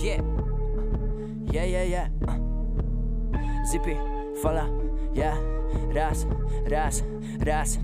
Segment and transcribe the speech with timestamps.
[0.00, 0.22] Yeah.
[1.50, 2.08] Yeah, yeah, yeah.
[3.66, 3.96] Zippy,
[4.42, 4.68] fala,
[5.14, 5.34] ja.
[5.92, 6.26] Raz,
[6.70, 7.02] raz,
[7.40, 7.78] raz.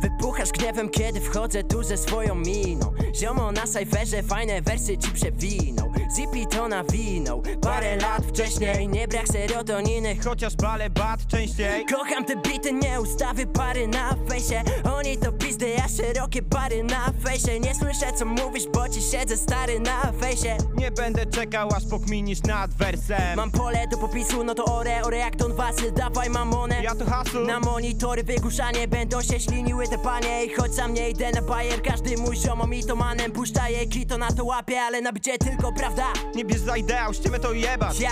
[0.00, 5.92] Wypuchasz gniewem, kiedy wchodzę tu ze swoją miną Ziomo na sajferze, fajne wersy ci przewinął
[6.16, 12.36] Zippy to nawinął Parę lat wcześniej, nie brak serotoniny Chociaż bale bat częściej Kocham te
[12.36, 14.62] bity, nie ustawy pary na fejsie
[14.94, 19.36] Oni to pizdy, ja szerokie pary na fejsie Nie słyszę co mówisz, bo ci siedzę
[19.36, 20.56] stary na fejsie.
[20.76, 23.36] Nie będę czekał aż pokminisz nad wersem.
[23.36, 27.04] Mam pole do popisu, no to ore, ore jak Don Wasy Dawaj mamonę Ja to
[27.04, 27.40] hasu.
[27.40, 30.44] Na monitory wygłuszanie będą się śliniły te panie.
[30.44, 34.18] I choć za mnie idę na bajer, każdy mój ziomo mi to manem Puszczaje kito
[34.18, 36.06] na to łapie, ale na bicie tylko prawda.
[36.34, 38.00] Nie bierz za ideał, ściemy to jebać.
[38.00, 38.10] Ja,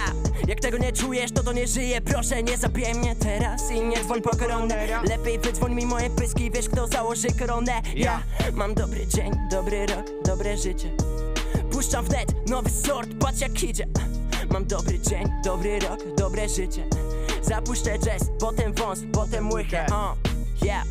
[0.49, 3.97] jak tego nie czujesz, to to nie żyje Proszę nie zabijaj mnie teraz i nie
[3.97, 4.87] dzwoń po koronę.
[5.09, 7.83] Lepiej wydzwoń mi moje pyski, wiesz kto założy koronę.
[7.95, 8.23] Ja
[8.53, 10.91] mam dobry dzień, dobry rok, dobre życie.
[11.71, 13.87] Puszczam wnet nowy sort, patrz jak idzie.
[14.51, 16.85] Mam dobry dzień, dobry rok, dobre życie.
[17.43, 20.85] Zapuszczę jazz, potem wąs, potem łychę uh, Yeah,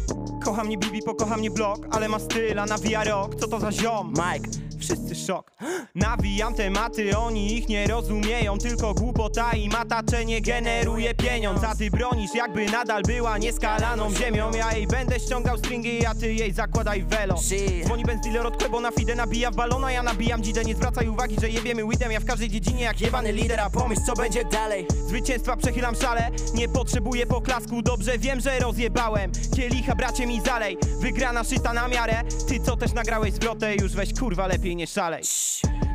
[0.44, 3.36] Kocha mnie Bibi, pokocha mnie blok Ale ma styl, a nawija rok.
[3.36, 4.10] Co to za ziom?
[4.10, 4.50] Mike.
[4.80, 5.52] Wszyscy szok.
[5.96, 8.58] Nawijam tematy, oni ich nie rozumieją.
[8.58, 11.64] Tylko głupota i mataczenie generuje pieniądz.
[11.64, 14.52] A ty bronisz jakby nadal była nieskalaną ziemią.
[14.52, 17.36] Ja jej będę ściągał stringi, a ty jej zakładaj welo.
[17.84, 19.92] Dzwoni Benzdealer od bo na fide nabija w balona.
[19.92, 22.12] Ja nabijam dzidę, nie zwracaj uwagi, że jebiemy weedem.
[22.12, 24.88] Ja w każdej dziedzinie jak jebany lider, a pomyśl co będzie będzie dalej.
[25.08, 27.82] Zwycięstwa przechylam szale, nie potrzebuję poklasku.
[27.82, 30.78] Dobrze wiem, że rozjebałem Kielicha bracie mi zalej.
[31.00, 32.22] Wygrana szyta na miarę.
[32.48, 33.76] Ty co też nagrałeś zwrotę?
[33.76, 35.24] Już weź kurwa lepiej nie szalej.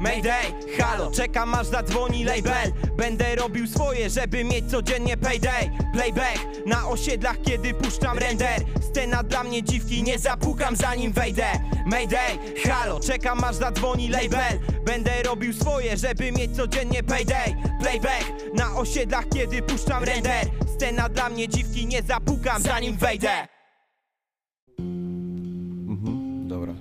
[0.00, 0.44] Mayday,
[0.78, 2.72] halo, czekam aż zadzwoni label.
[2.96, 5.70] Będę robił swoje, żeby mieć codziennie payday.
[5.92, 8.60] Playback na osiedlach, kiedy puszczam render.
[8.90, 11.46] Scena dla mnie dziwki, nie zapukam zanim wejdę.
[11.86, 14.60] Mayday, halo, czekam aż zadzwoni label.
[14.86, 17.56] Będę robił swoje, żeby mieć codziennie payday.
[17.80, 20.46] Playback na osiedlach, kiedy puszczam render
[20.80, 23.48] Scena dla mnie dziwki, nie zapukam zanim wejdę
[25.88, 26.74] Mhm, dobra.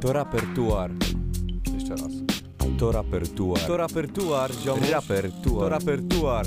[0.00, 0.90] To rapertuar.
[1.74, 2.12] Jeszcze raz.
[2.78, 3.60] To rapertuar.
[3.60, 4.90] To rapertuar, ziomuś.
[4.90, 5.58] Rapertuar.
[5.58, 6.46] To rapertuar.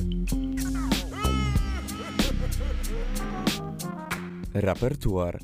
[4.53, 5.39] Rapertuar.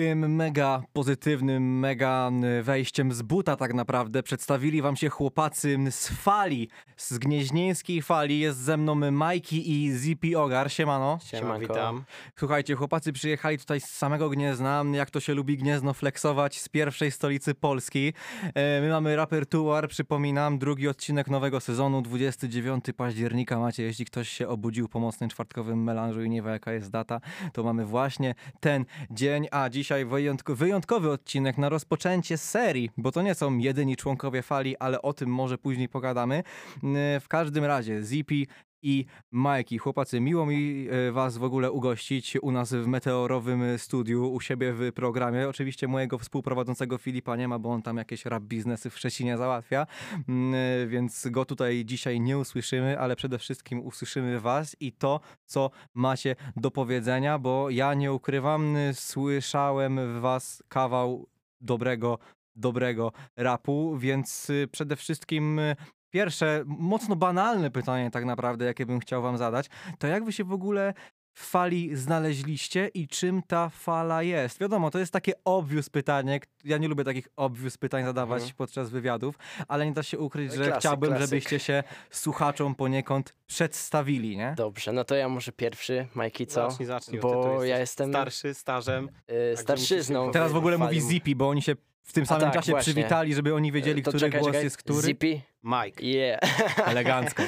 [0.00, 2.30] Tym mega pozytywnym, mega
[2.62, 8.38] wejściem z buta tak naprawdę przedstawili wam się chłopacy z fali, z gnieźnieńskiej fali.
[8.38, 10.72] Jest ze mną Majki i Zipi Ogar.
[10.72, 11.18] Siemano.
[11.24, 12.04] Siema, witam.
[12.38, 17.10] Słuchajcie, chłopacy przyjechali tutaj z samego Gniezna, jak to się lubi Gniezno flexować, z pierwszej
[17.10, 18.12] stolicy Polski.
[18.54, 24.48] E, My mamy Rapertuar, przypominam, drugi odcinek nowego sezonu, 29 października macie, jeśli ktoś się
[24.48, 27.20] obudził po mocnym czwartkowym melanżu i nie wie jaka jest data,
[27.52, 33.22] to mamy właśnie ten dzień, a dzisiaj wyjątko, wyjątkowy odcinek na rozpoczęcie serii, bo to
[33.22, 36.36] nie są jedyni członkowie fali, ale o tym może później pogadamy.
[36.36, 38.46] E, W każdym razie, Zipi
[38.82, 39.78] i Majki.
[39.78, 44.72] Chłopacy, miło mi e, was w ogóle ugościć u nas w meteorowym studiu, u siebie
[44.72, 45.48] w programie.
[45.48, 49.86] Oczywiście mojego współprowadzącego Filipa nie ma, bo on tam jakieś rap biznesy w Szczecinie załatwia,
[50.28, 55.20] Mm, e, więc go tutaj dzisiaj nie usłyszymy, ale przede wszystkim usłyszymy was i to,
[55.44, 61.28] co macie do powiedzenia, bo ja nie ukrywam, y, słyszałem w was kawał
[61.60, 62.18] dobrego,
[62.56, 65.76] dobrego rapu, więc y, przede wszystkim y,
[66.10, 69.66] Pierwsze, mocno banalne pytanie tak naprawdę, jakie bym chciał wam zadać,
[69.98, 70.94] to jak wy się w ogóle
[71.34, 74.60] w fali znaleźliście i czym ta fala jest?
[74.60, 76.40] Wiadomo, to jest takie obvious pytanie.
[76.64, 78.56] Ja nie lubię takich obvious pytań zadawać Mhm.
[78.56, 79.38] podczas wywiadów,
[79.68, 81.26] ale nie da się ukryć, że Klasyk, chciałbym, klasyk.
[81.28, 84.54] żebyście się słuchaczom poniekąd przedstawili, nie?
[84.56, 86.70] Dobrze, no to ja może pierwszy, Majki, co?
[86.70, 87.20] Zacznij, zacznij.
[87.20, 89.08] Bo ja jestem starszy, starzem.
[89.52, 90.30] y, starszyzną.
[90.30, 92.92] Teraz w ogóle mówi Zippy, bo oni się w tym samym tak, czasie właśnie.
[92.92, 94.64] przywitali, żeby oni wiedzieli, To który czekaj, głos czekaj.
[94.64, 95.02] jest który.
[95.02, 95.40] Zippy?
[95.62, 96.06] Mike.
[96.06, 96.40] Yeah.
[96.90, 97.42] Elegancko.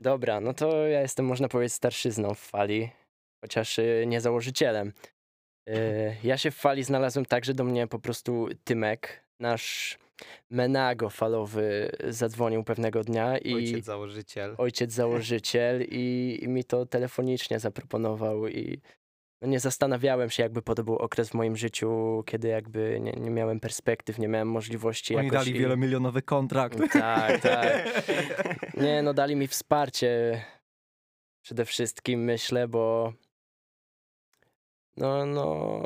[0.00, 2.90] Dobra, no to ja jestem, można powiedzieć, starszyzną w fali,
[3.40, 4.92] chociaż y, nie założycielem.
[5.68, 9.98] Y, ja się w fali znalazłem tak, że do mnie po prostu Tymek, nasz
[10.50, 14.54] menago falowy, zadzwonił pewnego dnia i Ojciec założyciel.
[14.58, 18.80] ojciec założyciel i, i mi to telefonicznie zaproponował i
[19.44, 23.30] no nie zastanawiałem się, jakby to był okres w moim życiu, kiedy jakby nie, nie
[23.30, 25.38] miałem perspektyw, nie miałem możliwości Oni jakoś...
[25.44, 26.78] dali i- wielomilionowy kontrakt.
[26.92, 28.02] Tak, tak.
[28.74, 30.42] Nie, no dali mi wsparcie
[31.42, 33.12] przede wszystkim, myślę, bo
[34.96, 35.82] no, no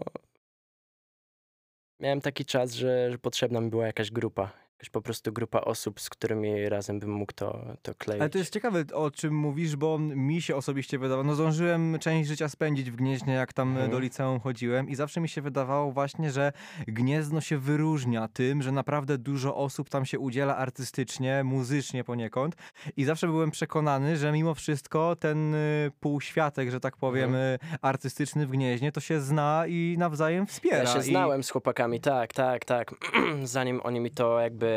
[2.00, 4.68] miałem taki czas, że, że potrzebna mi była jakaś grupa.
[4.78, 8.20] Jakaś po prostu grupa osób, z którymi razem bym mógł to, to kleić.
[8.20, 12.28] Ale to jest ciekawe, o czym mówisz, bo mi się osobiście wydawało, no zdążyłem część
[12.28, 13.90] życia spędzić w Gnieźnie, jak tam Mhm.
[13.90, 16.52] do liceum chodziłem i zawsze mi się wydawało właśnie, że
[16.86, 22.56] Gniezno się wyróżnia tym, że naprawdę dużo osób tam się udziela artystycznie, muzycznie poniekąd
[22.96, 28.46] i zawsze byłem przekonany, że mimo wszystko ten y, półświatek, że tak powiem, y, artystyczny
[28.46, 30.78] w Gnieźnie, to się zna i nawzajem wspiera.
[30.78, 32.94] Ja się I- znałem z chłopakami, tak, tak, tak.
[33.44, 34.68] Zanim oni mi to jakby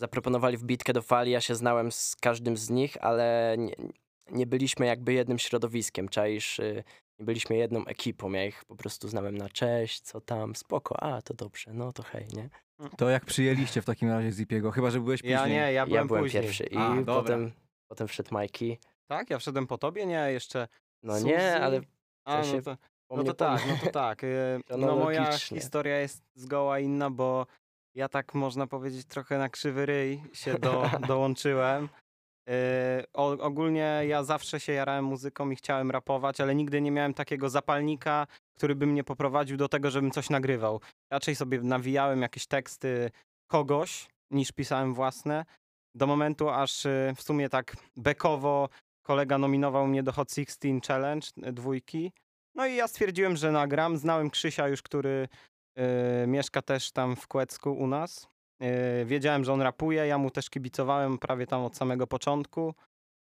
[0.00, 3.74] zaproponowali w bitkę do fali, ja się znałem z każdym z nich, ale nie,
[4.30, 6.84] nie byliśmy jakby jednym środowiskiem, czaisz, y,
[7.18, 11.22] nie byliśmy jedną ekipą, ja ich po prostu znałem na cześć, co tam, spoko, a
[11.22, 12.48] to dobrze, no to hej, nie?
[12.96, 14.70] To jak przyjęliście w takim razie Zipiego?
[14.70, 15.32] Chyba, że byłeś później.
[15.38, 16.42] Ja nie, ja Ja byłem, byłem później.
[16.42, 17.14] pierwszy i A, dobra.
[17.14, 17.52] potem,
[17.90, 18.78] potem wszedł Majki.
[19.10, 19.30] Tak?
[19.30, 20.06] Ja wszedłem po tobie?
[20.06, 20.68] Nie, jeszcze...
[21.02, 21.26] No Suzy?
[21.26, 21.80] nie, ale
[22.24, 22.76] A, no to,
[23.10, 24.22] no mnie to tak, no to tak.
[24.78, 27.46] No moja historia jest zgoła inna, bo
[27.98, 31.88] ja tak można powiedzieć trochę na krzywy ryj się do, dołączyłem.
[32.48, 32.52] Y,
[33.14, 37.50] o, ogólnie ja zawsze się jarałem muzyką i chciałem rapować, ale nigdy nie miałem takiego
[37.50, 40.80] zapalnika, który by mnie poprowadził do tego, żebym coś nagrywał.
[41.12, 43.10] Raczej sobie nawijałem jakieś teksty
[43.46, 45.44] kogoś, niż pisałem własne.
[45.94, 48.68] Do momentu, aż y, w sumie tak bekowo
[49.02, 52.12] kolega nominował mnie do Hot 16 Challenge dwójki.
[52.54, 53.96] No i ja stwierdziłem, że nagram.
[53.96, 55.28] Znałem Krzysia już, który
[56.26, 58.28] mieszka też tam w Kłecku u nas.
[58.62, 62.74] Y, wiedziałem, że on rapuje, ja mu też kibicowałem prawie tam od samego początku.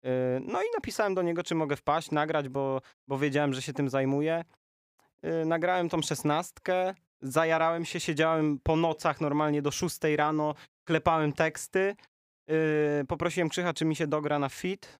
[0.06, 0.08] Y,
[0.40, 3.88] no i napisałem do niego, czy mogę wpaść, nagrać, bo, bo wiedziałem, że się tym
[3.88, 4.44] zajmuje.
[5.46, 10.54] Nagrałem tą szesnastkę, zajarałem się, siedziałem po nocach normalnie do 6 rano,
[10.84, 11.96] klepałem teksty.
[13.08, 14.98] Poprosiłem Krzycha, czy mi się dogra na fit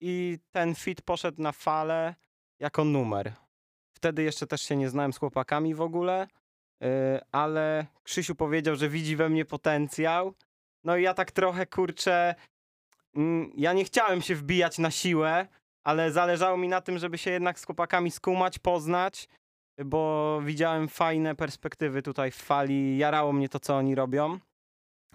[0.00, 2.14] i ten fit poszedł na falę
[2.60, 3.32] jako numer.
[3.96, 6.26] Wtedy jeszcze też się nie znałem z chłopakami w ogóle,
[7.32, 10.34] ale Krzysiu powiedział, że widzi we mnie potencjał.
[10.84, 12.34] No i ja tak trochę kurczę.
[13.16, 15.46] mm, Ja nie chciałem się wbijać na siłę,
[15.84, 19.28] ale zależało mi na tym, żeby się jednak z chłopakami skumać, poznać,
[19.84, 22.98] bo widziałem fajne perspektywy tutaj w fali.
[22.98, 24.38] Jarało mnie to, co oni robią.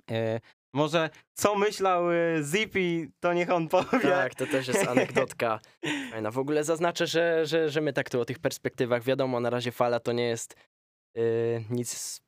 [0.10, 0.40] Yy,
[0.74, 4.00] Może co myślał y, Zippy, to niech on powie.
[4.00, 5.60] Tak, to też jest anegdotka.
[6.12, 6.32] Fajna.
[6.32, 9.72] W ogóle zaznaczę, że, że, że my tak tu o tych perspektywach, wiadomo, na razie
[9.72, 10.56] fala to nie jest
[11.70, 12.22] nic,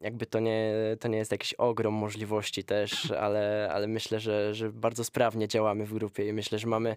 [0.00, 4.72] jakby to nie, to nie jest jakiś ogrom możliwości też, ale, ale myślę, że, że
[4.72, 6.96] bardzo sprawnie działamy w grupie i myślę, że mamy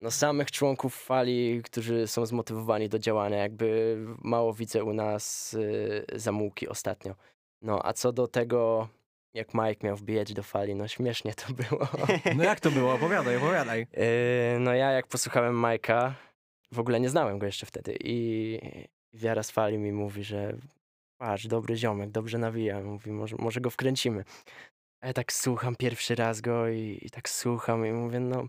[0.00, 3.36] no, samych członków fali, którzy są zmotywowani do działania.
[3.38, 7.14] Jakby mało widzę u nas yy, zamułki ostatnio.
[7.62, 8.88] No, a co do tego,
[9.34, 11.88] jak Mike miał wbijać do fali, no śmiesznie to było.
[12.36, 12.94] No jak to było?
[12.94, 13.80] Opowiadaj, opowiadaj.
[13.80, 16.14] Yy, no ja jak posłuchałem Majka,
[16.72, 18.60] w ogóle nie znałem go jeszcze wtedy i
[19.14, 20.56] wiara z fali mi mówi, że
[21.18, 24.24] patrz, dobry ziomek, dobrze nawija, mówi, może, może go wkręcimy.
[25.00, 28.48] A ja tak słucham pierwszy raz go i, i tak słucham i mówię, no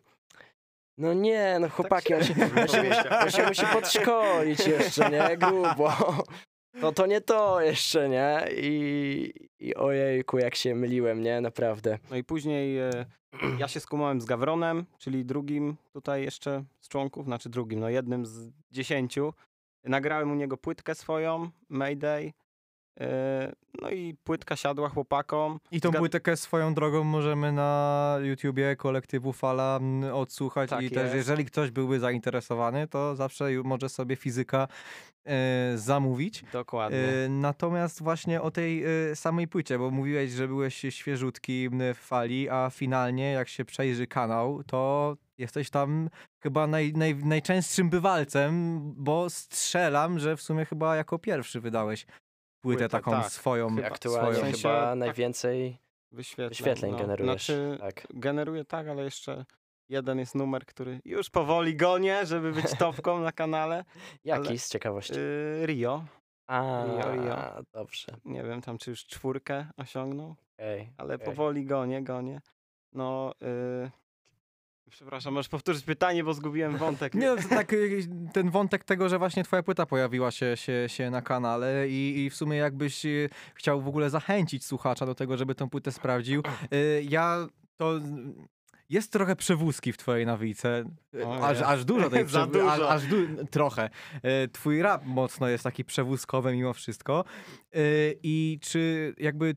[0.97, 5.91] no nie, no chłopaki, on, się, on, się, on się musi podszkolić jeszcze, nie, grubo.
[6.73, 8.47] No to nie to jeszcze, nie?
[8.57, 11.41] I, I ojejku, jak się myliłem, nie?
[11.41, 11.99] Naprawdę.
[12.09, 13.05] No i później e,
[13.59, 18.25] ja się skumałem z Gawronem, czyli drugim tutaj jeszcze z członków, znaczy drugim, no jednym
[18.25, 19.33] z dziesięciu.
[19.85, 22.33] Nagrałem u niego płytkę swoją, Mayday.
[22.99, 23.51] E,
[23.81, 25.59] no i płytka siadła chłopakom.
[25.71, 29.79] I tą Zgad- płytkę swoją drogą możemy na YouTubie kolektywu Fala
[30.13, 31.15] odsłuchać Tak i też jest.
[31.15, 34.67] jeżeli ktoś byłby zainteresowany, to zawsze może sobie fizyka
[35.25, 36.43] e, zamówić.
[36.53, 36.97] Dokładnie.
[36.99, 42.49] E, natomiast właśnie o tej e, samej płycie, bo mówiłeś, że byłeś świeżutki w Fali,
[42.49, 46.09] a finalnie jak się przejrzy kanał, to jesteś tam
[46.43, 52.05] chyba naj, naj, najczęstszym bywalcem, bo strzelam, że w sumie chyba jako pierwszy wydałeś
[52.73, 53.31] płytę, taką tak.
[53.31, 53.75] swoją.
[53.75, 53.87] Chyba.
[53.87, 55.77] Aktualnie W sensie chyba tak- najwięcej
[56.11, 56.97] Wyświetleń, wyświetleń no.
[56.97, 57.45] generujesz.
[57.45, 58.07] Znaczy, Tak.
[58.13, 59.45] generuję tak, ale jeszcze
[59.89, 63.85] jeden jest numer, który już powoli gonię, żeby być topką na kanale.
[64.23, 65.13] Jaki ale- z ciekawości?
[65.17, 66.05] Y, Rio.
[66.47, 67.63] A, Rio, Rio.
[67.73, 68.07] dobrze.
[68.25, 70.35] Nie wiem tam, czy już czwórkę osiągnął.
[70.59, 70.93] Okej.
[70.97, 71.25] ale okej.
[71.25, 72.41] powoli gonię, gonię.
[72.93, 73.91] No, yy...
[74.95, 77.13] przepraszam, możesz powtórzyć pytanie, bo zgubiłem wątek.
[77.13, 81.09] Nie, no, tak y, ten wątek tego, że właśnie twoja płyta pojawiła się, się, się
[81.09, 85.37] na kanale i, i w sumie jakbyś y, chciał w ogóle zachęcić słuchacza do tego,
[85.37, 86.43] żeby tę płytę sprawdził.
[86.73, 87.47] Y, Ja
[87.77, 87.99] to...
[88.89, 90.85] Jest trochę przewózki w twojej nawijce.
[91.15, 92.89] Y, Aż, aż dużo tej Za przew- Aż, dużo.
[92.91, 93.89] aż du- trochę.
[94.45, 97.25] Y, Twój rap mocno jest taki przewózkowy mimo wszystko.
[97.75, 99.55] Y, I czy jakby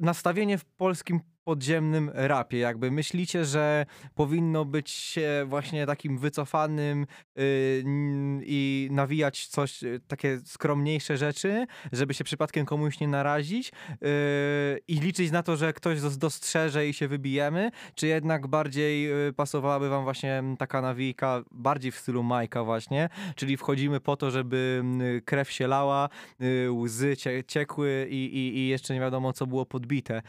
[0.00, 2.58] nastawienie w polskim podziemnym rapie?
[2.58, 7.06] Jakby myślicie, że powinno być się właśnie takim wycofanym
[7.38, 13.68] y, n- i nawijać coś, y, takie skromniejsze rzeczy, żeby się przypadkiem komuś nie narazić
[13.92, 14.06] y,
[14.88, 19.32] i liczyć na to, że ktoś dos- dostrzeże i się wybijemy, czy jednak bardziej y,
[19.32, 24.82] pasowałaby wam właśnie taka nawijka bardziej w stylu Majka właśnie, czyli wchodzimy po to, żeby
[25.24, 26.08] krew się lała,
[26.42, 30.22] y, łzy cie, ciekły i, i, i jeszcze nie wiadomo co było podbite,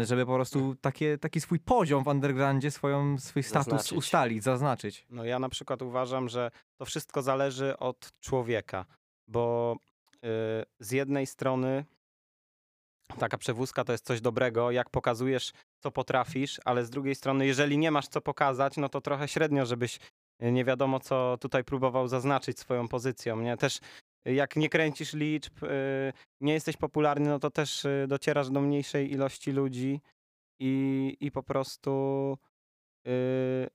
[0.00, 3.92] y, żeby po prostu takie, taki swój poziom w undergroundzie, swoją, swój status Zaznaczyć.
[3.92, 5.06] ustalić, zaznaczyć.
[5.10, 8.86] No ja na przykład uważam, że to wszystko zależy od człowieka,
[9.28, 9.76] bo
[10.14, 10.18] y,
[10.80, 11.84] z jednej strony
[13.18, 17.78] taka przewózka to jest coś dobrego, jak pokazujesz, co potrafisz, ale z drugiej strony, jeżeli
[17.78, 19.98] nie masz co pokazać, no to trochę średnio, żebyś
[20.42, 23.56] y, nie wiadomo, co tutaj próbował zaznaczyć swoją pozycją, nie?
[23.56, 23.80] Też
[24.28, 25.52] y, jak nie kręcisz liczb,
[26.40, 30.00] nie jesteś popularny, no to też docierasz do mniejszej ilości ludzi
[30.58, 31.90] i, i po prostu
[33.06, 33.66] y,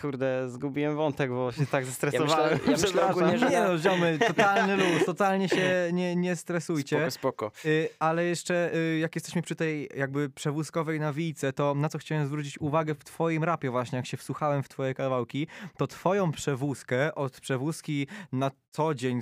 [0.00, 2.50] Kurde, zgubiłem wątek, bo się tak zestresowałem.
[2.50, 3.10] ja myślę Przepraszam.
[3.10, 7.10] ogólnie, że- Nie no, ziomy, totalny luz, totalnie się nie, nie stresujcie.
[7.10, 7.68] Spoko, spoko.
[7.68, 12.26] Y, ale jeszcze y, jak jesteśmy przy tej jakby przewózkowej nawijce, to na co chciałem
[12.26, 15.46] zwrócić uwagę w twoim rapie właśnie, jak się wsłuchałem w twoje kawałki,
[15.76, 19.20] to twoją przewózkę od przewózki na co dzień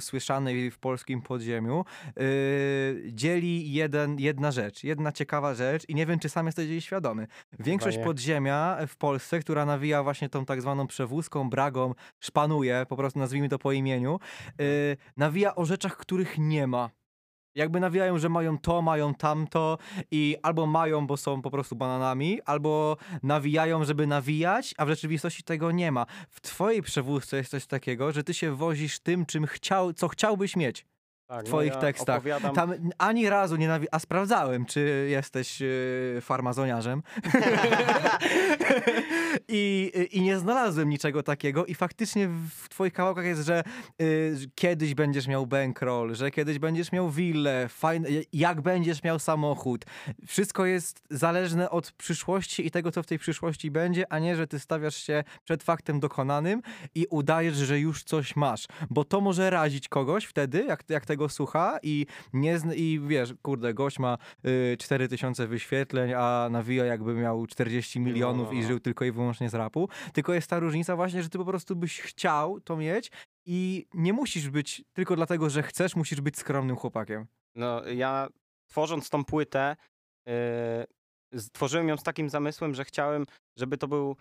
[0.00, 1.84] słyszanej w polskim podziemiu
[2.20, 6.80] y, dzieli jeden, jedna rzecz, jedna ciekawa rzecz i nie wiem, czy sam jesteś jej
[6.80, 7.26] świadomy.
[7.58, 13.18] Większość podziemia w Polsce, która nawija właśnie tą tak zwaną przewózką, bragą, szpanuje, po prostu
[13.18, 14.18] nazwijmy to po imieniu,
[14.60, 16.90] y, nawija o rzeczach, których nie ma.
[17.54, 19.78] Jakby nawijają, że mają to, mają tamto
[20.10, 25.42] i albo mają, bo są po prostu bananami, albo nawijają, żeby nawijać, a w rzeczywistości
[25.42, 26.06] tego nie ma.
[26.30, 30.56] W twojej przewózce jest coś takiego, że ty się wozisz tym, czym chciał, co chciałbyś
[30.56, 30.86] mieć.
[31.26, 32.16] Tak, w twoich ja tekstach.
[32.16, 33.86] Opowiadam, Tam ani razu nie nawi...
[33.92, 37.02] A sprawdzałem, czy jesteś yy, farmazoniarzem.
[39.48, 43.62] I, I nie znalazłem niczego takiego i faktycznie w twoich kawałkach jest, że
[44.02, 49.18] y, że kiedyś będziesz miał bankroll, że kiedyś będziesz miał willę, fajne, jak będziesz miał
[49.18, 49.84] samochód.
[50.26, 54.46] Wszystko jest zależne od przyszłości i tego, co w tej przyszłości będzie, a nie, że
[54.46, 56.62] ty stawiasz się przed faktem dokonanym
[56.94, 58.66] i udajesz, że już coś masz.
[58.90, 63.34] Bo to może razić kogoś wtedy, jak, jak tego słucha i nie zna, i wiesz,
[63.42, 68.66] kurde, gość ma y, 4000 wyświetleń, a nawija jakby miał 40 milionów i no.
[68.66, 69.88] żył tylko i wyłącznie z rapu.
[70.12, 73.10] Tylko jest ta różnica właśnie, że ty po prostu byś chciał to mieć
[73.46, 77.26] i nie musisz być tylko dlatego, że chcesz, musisz być skromnym chłopakiem.
[77.54, 78.28] no, ja
[78.68, 79.76] tworząc tą płytę,
[80.26, 83.26] yy, stworzyłem ją z takim zamysłem, że chciałem,
[83.58, 84.16] żeby to był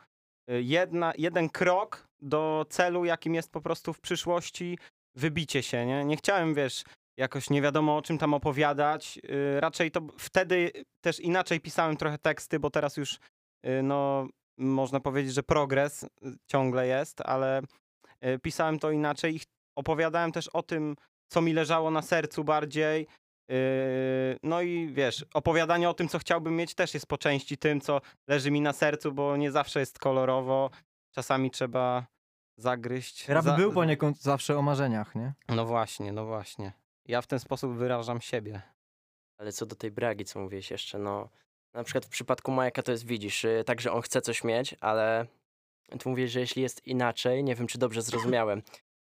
[0.52, 4.78] y, jedna, jeden krok do celu, jakim jest po prostu w przyszłości
[5.16, 6.06] wybicie się, nie?
[6.06, 6.84] Nie chciałem, wiesz,
[7.18, 9.20] jakoś nie wiadomo o czym tam opowiadać.
[9.24, 13.20] Yy, raczej to wtedy też inaczej pisałem trochę teksty, bo teraz już,
[13.64, 14.28] yy, no,
[14.58, 16.08] można powiedzieć, że progres y,
[16.48, 17.62] ciągle jest, ale
[18.26, 19.42] y, pisałem to inaczej i
[19.76, 20.96] opowiadałem też o tym,
[21.32, 23.08] co mi leżało na sercu bardziej.
[23.50, 23.58] Yy,
[24.44, 28.02] No i wiesz, opowiadanie o tym, co chciałbym mieć, też jest po części tym, co
[28.28, 30.70] leży mi na sercu, bo nie zawsze jest kolorowo.
[31.16, 32.06] Czasami trzeba
[32.62, 33.28] zagryźć.
[33.30, 35.34] Rap za- był poniekąd zawsze o marzeniach, nie?
[35.50, 36.74] No właśnie, no właśnie.
[37.06, 38.62] Ja w ten sposób wyrażam siebie.
[39.38, 41.30] Ale co do tej bragi, co mówiłeś jeszcze, no
[41.74, 44.76] na przykład w przypadku Majka to jest, widzisz, y, tak, że on chce coś mieć,
[44.82, 45.26] ale
[46.00, 48.62] ty mówisz, że jeśli jest inaczej, nie wiem, czy dobrze zrozumiałem,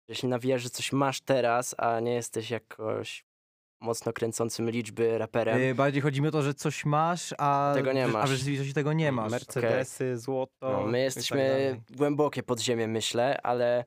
[0.08, 3.26] jeśli nawijasz, że coś masz teraz, a nie jesteś jakoś
[3.82, 7.94] mocno kręcącym liczby raperem, Y, bardziej chodzi mi o to, że coś masz, a, Tego
[7.94, 8.30] nie a w masz.
[8.30, 9.32] rzeczywistości tego nie masz.
[9.32, 10.52] Mercedesy, złoto.
[10.62, 11.82] no, my i jesteśmy Tak dalej.
[11.98, 13.86] głębokie podziemie, myślę, ale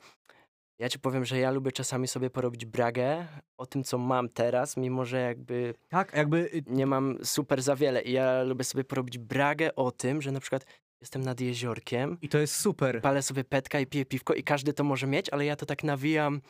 [0.81, 3.27] ja ci powiem, że ja lubię czasami sobie porobić bragę
[3.61, 7.77] o tym, co mam teraz, mimo że jakby Tak, jakby y, nie mam super za
[7.77, 10.65] wiele i ja lubię sobie porobić bragę o tym, że na przykład
[11.01, 13.01] jestem nad jeziorkiem, i to jest super.
[13.03, 15.85] palę sobie petka i piję piwko i każdy to może mieć, ale ja to tak
[15.85, 16.41] nawijam.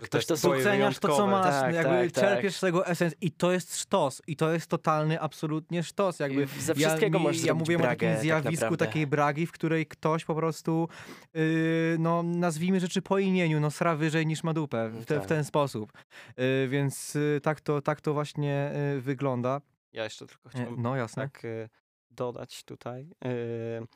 [0.00, 2.24] Ktoś to Doceniasz to, co masz, Tak, jakby tak, tak.
[2.24, 4.22] czerpiesz z tego esens i to jest sztos.
[4.26, 6.18] I to jest totalny, absolutnie sztos.
[6.18, 8.86] Jakby I ze wszystkiego ja, możesz Ja mówię o bragę, takim tak zjawisku naprawdę.
[8.86, 10.88] takiej bragi, w której ktoś po prostu,
[11.34, 15.18] yy, no nazwijmy rzeczy po imieniu, no sra wyżej niż ma dupę, w, te, w
[15.18, 15.28] Tak.
[15.28, 15.92] ten sposób.
[16.36, 19.60] Yy, więc yy, tak, to, tak to właśnie yy, wygląda.
[19.92, 21.22] Ja jeszcze tylko Nie, chciałem No jasne.
[21.22, 21.68] tak y,
[22.10, 23.10] dodać tutaj.
[23.26, 23.86] Y,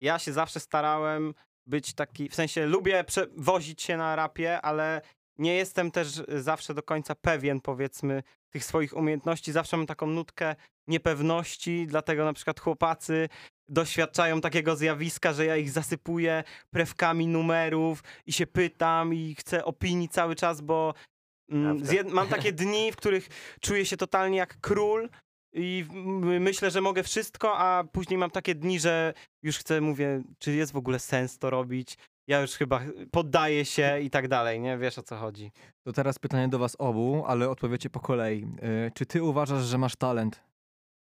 [0.00, 1.34] ja się zawsze starałem
[1.66, 5.00] być taki, w sensie lubię przewozić się na rapie, ale
[5.38, 9.52] nie jestem też zawsze do końca pewien, powiedzmy, tych swoich umiejętności.
[9.52, 13.28] Zawsze mam taką nutkę niepewności, dlatego na przykład chłopacy
[13.68, 20.08] doświadczają takiego zjawiska, że ja ich zasypuję prewkami numerów i się pytam i chcę opinii
[20.08, 20.94] cały czas, bo
[21.50, 23.28] mm, mam takie dni, w których
[23.60, 25.08] czuję się totalnie jak król
[25.52, 25.84] i
[26.40, 30.72] myślę, że mogę wszystko, a później mam takie dni, że już chcę, mówię, czy jest
[30.72, 31.98] w ogóle sens to robić?
[32.26, 32.80] Ja już chyba
[33.12, 34.78] poddaję się i tak dalej, nie?
[34.78, 35.52] Wiesz o co chodzi.
[35.86, 38.46] To teraz pytanie do was obu, ale odpowiecie po kolei.
[38.86, 40.42] Y, Czy ty uważasz, że masz talent?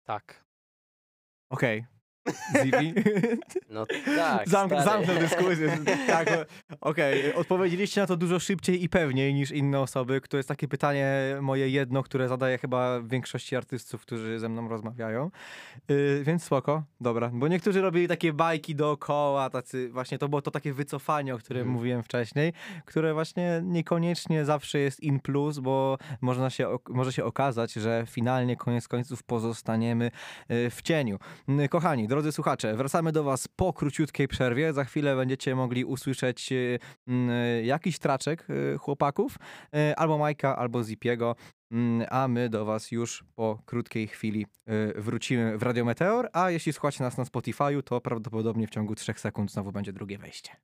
[0.07, 0.45] Tak.
[1.53, 1.87] Okej.
[2.62, 2.94] Zipi?
[3.70, 4.82] No tak, Zamk- stary.
[4.85, 5.78] zamknę dyskusję.
[6.06, 6.28] tak,
[6.80, 7.35] okej.
[7.35, 10.20] Odpowiedzieliście na to dużo szybciej i pewniej niż inne osoby.
[10.28, 15.30] To jest takie pytanie moje jedno, które zadaję chyba większości artystów, którzy ze mną rozmawiają.
[15.88, 17.30] Yy, więc spoko, dobra.
[17.32, 21.61] Bo niektórzy robili takie bajki dookoła, tacy właśnie to było to takie wycofanie, o którym
[21.62, 21.76] Mhm.
[21.76, 22.52] mówiłem wcześniej,
[22.85, 28.56] które właśnie niekoniecznie zawsze jest in plus, bo można się, może się okazać, że finalnie
[28.56, 30.11] koniec końców pozostaniemy
[30.49, 31.18] yy, w cieniu.
[31.49, 34.72] Mm, Kochani, drodzy słuchacze, wracamy do Was po króciutkiej przerwie.
[34.72, 39.37] Za chwilę będziecie mogli usłyszeć y, mm, jakiś traczek y, chłopaków,
[39.75, 41.37] y, albo Majka, albo Zipiego.
[41.72, 44.46] Mm, A my do Was już po krótkiej chwili
[44.96, 46.28] wrócimy w Radio Meteor.
[46.32, 50.18] A jeśli słuchacie nas na Spotify'u, to prawdopodobnie w ciągu 3 sekund znowu będzie drugie
[50.18, 50.56] wejście.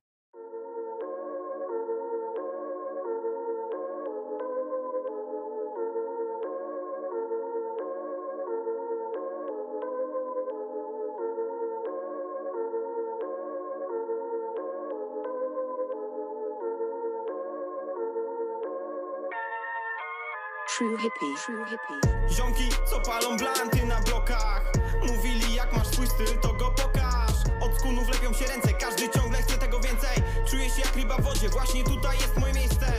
[20.95, 21.35] True hippie.
[21.45, 22.29] True hippie.
[22.29, 24.71] Ziomki, co palą blanty na blokach?
[25.07, 27.31] Mówili jak masz swój styl, to go pokaż.
[27.61, 30.23] Od skunów lepią się ręce, każdy ciągle chce tego więcej.
[30.49, 32.93] Czuję się jak ryba w wodzie, właśnie tutaj jest moje miejsce.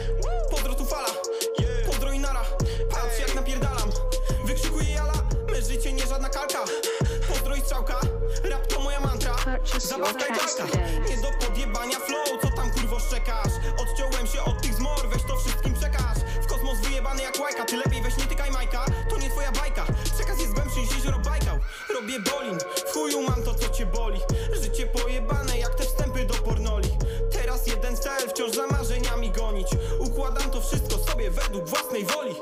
[0.51, 1.09] Pozdro tu fala,
[1.87, 2.45] pozdro i nara.
[2.91, 3.91] Patrz jak napierdalam,
[4.45, 5.13] wykrzykuję jala
[5.53, 6.65] Me życie nie żadna kalka.
[7.29, 8.01] Pozdro i strzałka,
[8.45, 9.37] rap to moja mantra.
[9.79, 13.53] Zabawka i kalka, nie do podjebania flow Co tam kurwo szczekasz?
[13.79, 16.17] Odciąłem się od tych zmor, weź to wszystkim przekaż
[17.07, 18.85] Wyjebany jak łajka, ty lepiej weź nie tykaj Majka.
[19.11, 21.59] To nie twoja bajka, przekaz jest głębszy niż jezioro Bajkał.
[21.95, 24.21] Robię bolin, w chuju mam to co cię boli.
[24.63, 26.89] Życie pojebane jak te wstępy do pornoli.
[27.33, 29.69] Teraz jeden cel, wciąż za marzeniami gonić.
[29.99, 32.35] Układam to wszystko sobie według własnej woli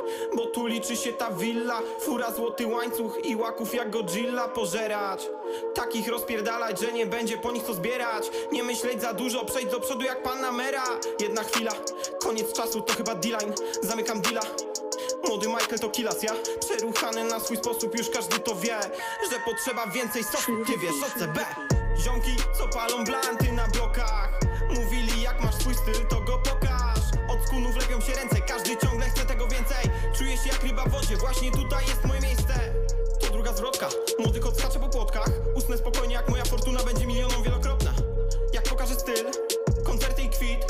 [0.55, 1.81] tu liczy się ta willa.
[2.01, 4.49] Fura, złoty łańcuch i łaków jak Godzilla.
[4.49, 5.29] Pożerać
[5.75, 8.31] Takich rozpierdalać, że nie będzie po nich co zbierać.
[8.53, 10.85] Nie myśleć za dużo, przejdź do przodu jak panna mera.
[11.21, 11.73] Jedna chwila,
[12.23, 13.55] koniec czasu to chyba D-line.
[13.83, 14.41] Zamykam deala.
[15.29, 18.79] Młody Michael to kilas, ja Przeruchany na swój sposób, już każdy to wie
[19.31, 21.45] Że potrzeba więcej sosu, ty wiesz o CB
[21.99, 24.40] Ziomki, co palą blanty na blokach?
[24.75, 26.99] Mówili jak masz swój styl, to go pokaż.
[27.29, 28.34] Od skunów lepią się ręce,
[30.47, 32.75] jak ryba w wodzie, właśnie tutaj jest moje miejsce.
[33.20, 35.31] To druga zwrotka, młody kot skacze po płotkach.
[35.55, 37.94] Usnę spokojnie jak moja fortuna będzie milioną wielokrotna.
[38.53, 39.27] Jak pokażę styl,
[39.85, 40.66] koncerty i kwit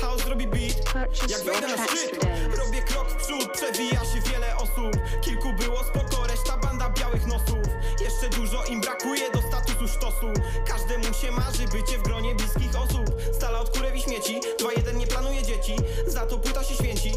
[0.00, 0.94] Chaos zrobi beat,
[1.28, 2.24] jak wejdę na szczyt,
[2.58, 4.96] robię krok w przód, przewija się wiele osób.
[5.20, 7.66] Kilku było spoko, reszta banda białych nosów.
[8.00, 10.26] Jeszcze dużo im brakuje do statusu sztosu.
[10.68, 13.06] Każdemu się marzy bycie w gronie bliskich osób.
[13.32, 15.76] Stala od kurewi śmieci, 2-1 nie planuje dzieci.
[16.06, 17.12] Za to płyta się święci,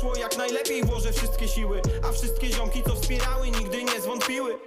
[0.00, 4.58] wyszło jak najlepiej włożę wszystkie siły A wszystkie ziomki co wspierały nigdy nie zwątpiły.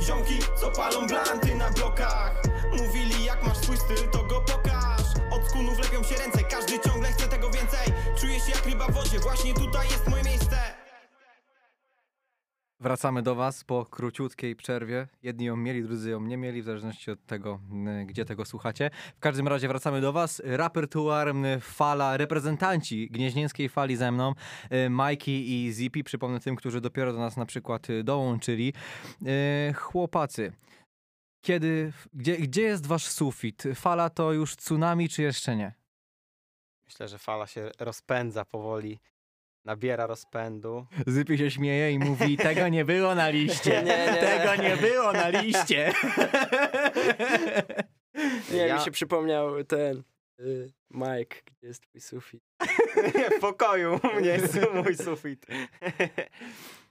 [0.00, 2.42] Ziomki, co palą blanty na blokach
[2.72, 5.00] Mówili jak masz swój styl, to go pokaż.
[5.32, 7.92] Od skunów lepią się ręce, każdy ciągle chce tego więcej.
[8.20, 10.81] Czuję się jak ryba w wodzie, właśnie tutaj jest moje miejsce
[12.82, 15.08] Wracamy do Was po króciutkiej przerwie.
[15.22, 17.60] Jedni ją mieli, drudzy ją nie mieli, w zależności od tego,
[18.06, 18.90] gdzie tego słuchacie.
[19.16, 20.42] W każdym razie wracamy do Was.
[20.44, 24.34] Repertuar, m, fala, reprezentanci gnieźnieńskiej fali ze mną,
[24.86, 26.04] y, Majki i Zipi.
[26.04, 28.72] Przypomnę tym, którzy dopiero do nas na przykład y, dołączyli.
[29.70, 30.52] Y, Chłopacy,
[31.40, 33.62] kiedy, gdzie, gdzie jest Wasz sufit?
[33.74, 35.72] Fala to już tsunami, czy jeszcze nie?
[36.84, 38.98] Myślę, że fala się rozpędza powoli.
[39.64, 40.86] Nabiera rozpędu.
[41.06, 43.82] Zypi się śmieje i mówi, tego nie było na liście.
[43.86, 44.20] Nie, nie.
[44.20, 45.92] Tego nie było na liście.
[48.52, 50.02] Nie, Ja- mi się przypomniał ten
[50.40, 52.42] y, Mike, gdzie jest twój sufit.
[53.36, 55.46] w pokoju u mnie jest mój sufit.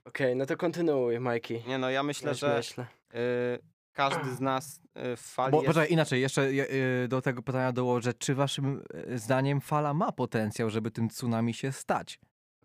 [0.06, 1.64] Okej, no to kontynuuj, Majki.
[1.68, 2.86] Nie no, ja myślę, Myśl, że myślę.
[3.16, 3.60] y,
[3.94, 4.82] każdy z nas
[5.14, 5.68] y, w fali Bo jest...
[5.68, 10.70] poczekaj, inaczej, jeszcze y, do tego pytania dołożę, czy waszym y, zdaniem fala ma potencjał,
[10.70, 12.20] żeby tym tsunami się stać?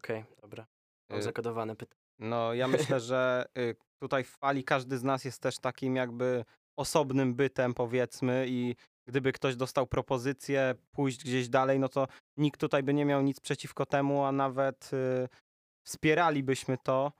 [0.07, 0.67] Okej, dobra.
[1.11, 2.01] Mam Y, zakodowane pytanie.
[2.19, 6.45] No, ja myślę, że y, tutaj w fali każdy z nas jest też takim jakby
[6.77, 8.77] osobnym bytem, powiedzmy, i
[9.09, 13.41] gdyby ktoś dostał propozycję pójść gdzieś dalej, no to nikt tutaj by nie miał nic
[13.41, 15.29] przeciwko temu, a nawet y,
[15.87, 17.13] wspieralibyśmy to.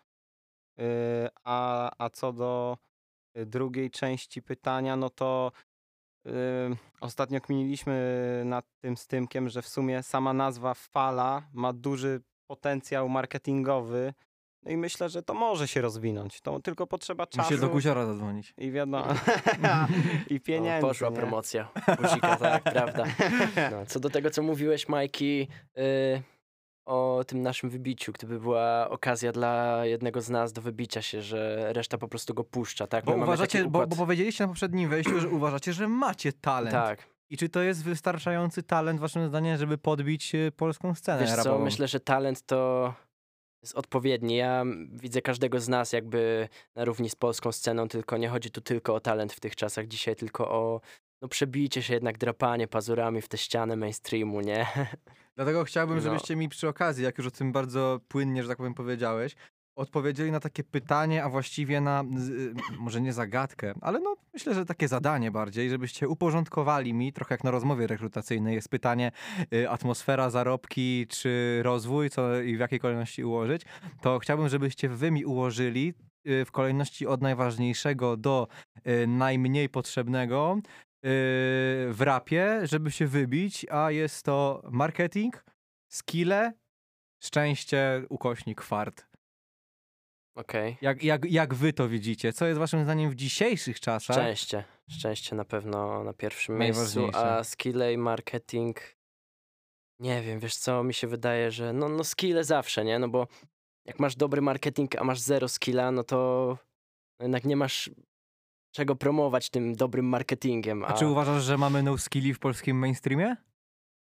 [0.81, 2.79] Y, a, a co do
[3.39, 5.53] y, drugiej części pytania, no to
[6.27, 6.31] y,
[7.01, 13.09] ostatnio kminiliśmy nad tym z Tymkiem, że w sumie sama nazwa fala ma duży potencjał
[13.09, 14.15] marketingowy
[14.67, 16.41] No i myślę, że to może się rozwinąć.
[16.41, 17.43] To tylko potrzeba czasu.
[17.43, 18.55] Musisz do Guziora zadzwonić.
[18.59, 19.07] I wiadomo.
[20.31, 20.87] I pieniędzy.
[20.87, 21.17] O, poszła nie?
[21.17, 21.69] promocja.
[22.03, 23.05] Guzika, tak, prawda.
[23.71, 26.23] No, co do tego, co mówiłeś, Majki, y,
[26.87, 31.73] o tym naszym wybiciu, gdyby była okazja dla jednego z nas do wybicia się, że
[31.73, 33.05] reszta po prostu go puszcza, tak?
[33.05, 36.73] Bo My uważacie, bo, bo powiedzieliście na poprzednim wejściu, że uważacie, że macie talent.
[36.73, 37.16] Tak.
[37.31, 41.59] I czy to jest wystarczający talent, waszym zdaniem, żeby podbić e, polską scenę Wiesz co,
[41.59, 42.95] myślę, że talent to
[43.63, 44.37] jest odpowiedni.
[44.37, 48.61] Ja widzę każdego z nas jakby na równi z polską sceną, tylko nie chodzi tu
[48.61, 50.81] tylko o talent w tych czasach dzisiaj, tylko o
[51.23, 54.67] no, przebicie się jednak, drapanie pazurami w tę ścianę mainstreamu, nie?
[55.37, 56.03] Dlatego chciałbym, No.
[56.03, 59.37] żebyście mi przy okazji, jak już o tym bardzo płynnie, że tak powiem, powiedziałeś,
[59.77, 64.65] odpowiedzieli na takie pytanie, a właściwie na, y, może nie zagadkę, ale no myślę, że
[64.65, 69.13] takie zadanie bardziej, żebyście uporządkowali mi, trochę jak na rozmowie rekrutacyjnej jest pytanie
[69.53, 73.63] y, atmosfera, zarobki czy rozwój, co i w jakiej kolejności ułożyć,
[74.03, 75.95] to chciałbym, żebyście wy mi ułożyli
[76.29, 78.49] y, w kolejności od najważniejszego do
[79.07, 80.59] najmniej potrzebnego
[81.03, 85.45] w rapie, żeby się wybić, a jest to marketing,
[85.89, 86.53] skille,
[87.23, 89.16] szczęście, ukośnik, fart.
[90.37, 90.77] Okej.
[90.81, 92.33] Jak, jak, jak wy to widzicie?
[92.33, 94.17] Co jest waszym zdaniem w dzisiejszych czasach?
[94.17, 94.65] Szczęście.
[94.91, 98.77] Szczęście na pewno na pierwszym miejscu, a skille i marketing.
[100.01, 102.99] Nie wiem, wiesz co, mi się wydaje, że no, no skille zawsze, nie?
[102.99, 103.27] No bo
[103.85, 106.49] jak masz dobry marketing, a masz zero skilla, no to
[107.21, 107.91] no jednak nie masz
[108.75, 110.85] czego promować tym dobrym marketingiem.
[110.85, 113.37] A czy uważasz, że mamy no skilli w polskim mainstreamie?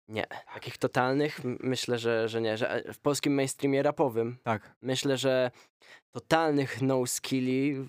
[0.08, 2.58] Nie, takich totalnych myślę, że, że nie.
[2.58, 4.76] Że e, w polskim mainstreamie rapowym Tak.
[4.82, 5.52] myślę, że
[6.12, 7.88] totalnych no skilli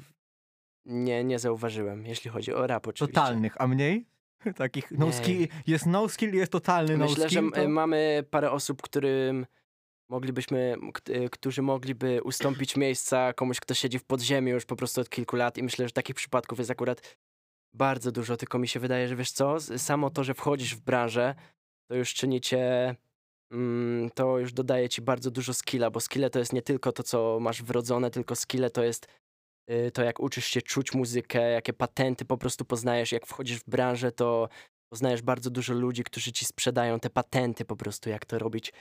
[0.85, 3.15] nie, nie zauważyłem, jeśli chodzi o rap oczywiście.
[3.21, 4.07] Totalnych, a mniej?
[4.57, 5.13] Takich no Nie.
[5.13, 7.39] skill, jest no skill, jest totalny no Myślę, że skill.
[7.39, 7.69] m- To...
[7.69, 9.47] mamy parę osób, którym
[10.11, 10.77] moglibyśmy,
[11.09, 15.37] y, którzy mogliby ustąpić miejsca komuś, kto siedzi w podziemiu już po prostu od kilku
[15.37, 17.17] lat i myślę, że takich przypadków jest akurat
[17.75, 21.35] bardzo dużo, tylko mi się wydaje, że wiesz co, samo to, że wchodzisz w branżę,
[21.89, 22.95] to już czyni cię,
[23.53, 27.03] mm, to już dodaje ci bardzo dużo skilla, bo skille to jest nie tylko to,
[27.03, 29.07] co masz wrodzone, tylko skille to jest
[29.71, 33.71] y, to, jak uczysz się czuć muzykę, jakie patenty po prostu poznajesz, jak wchodzisz w
[33.71, 34.49] branżę, to
[34.93, 38.73] poznajesz bardzo dużo ludzi, którzy ci sprzedają te patenty po prostu, jak to robić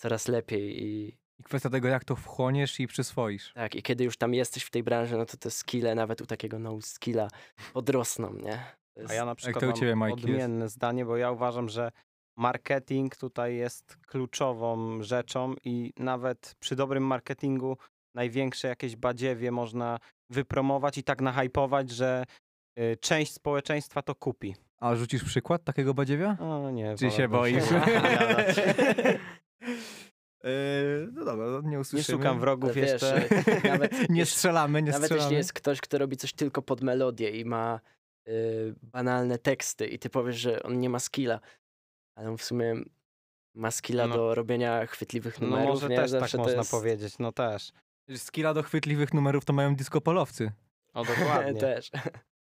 [0.00, 3.52] coraz lepiej i I kwestia tego, jak to wchłoniesz i przyswoisz.
[3.52, 6.26] tak, i kiedy już tam jesteś w tej branży, no to te skille, nawet u
[6.26, 7.28] takiego no skilla
[7.72, 8.64] podrosną, nie?
[8.94, 9.12] To jest...
[9.12, 10.28] A ja na przykład to u mam ciebie, Majki, jest?
[10.28, 11.90] odmienne zdanie, bo ja uważam, że
[12.36, 17.76] marketing tutaj jest kluczową rzeczą i nawet przy dobrym marketingu
[18.14, 19.98] największe jakieś badziewie można
[20.30, 22.24] wypromować i tak nahypować, że
[22.78, 24.54] y, część społeczeństwa to kupi.
[24.80, 26.36] A rzucisz przykład takiego badziewia?
[26.40, 27.64] O nie, Czy się boisz?
[27.64, 28.58] wypowiadać.
[30.44, 32.18] Eee, no dobra, no nie Nie usłyszymy.
[32.18, 33.28] szukam wrogów wiesz, jeszcze.
[33.72, 35.24] nawet, Nie strzelamy, nie nawet strzelamy.
[35.24, 37.80] jeśli jest ktoś, kto robi coś tylko pod melodię i ma
[38.28, 41.40] y, banalne teksty i ty powiesz, że on nie ma skilla,
[42.14, 42.74] ale on w sumie
[43.54, 44.14] ma skilla No.
[44.16, 45.96] do robienia chwytliwych No numerów, może nie?
[45.96, 46.70] też tak Zawsze to można jest...
[46.70, 47.72] powiedzieć, no też.
[48.16, 50.52] Skilla do chwytliwych numerów to mają diskopolowcy.
[50.94, 51.60] O dokładnie.
[51.60, 51.90] Też.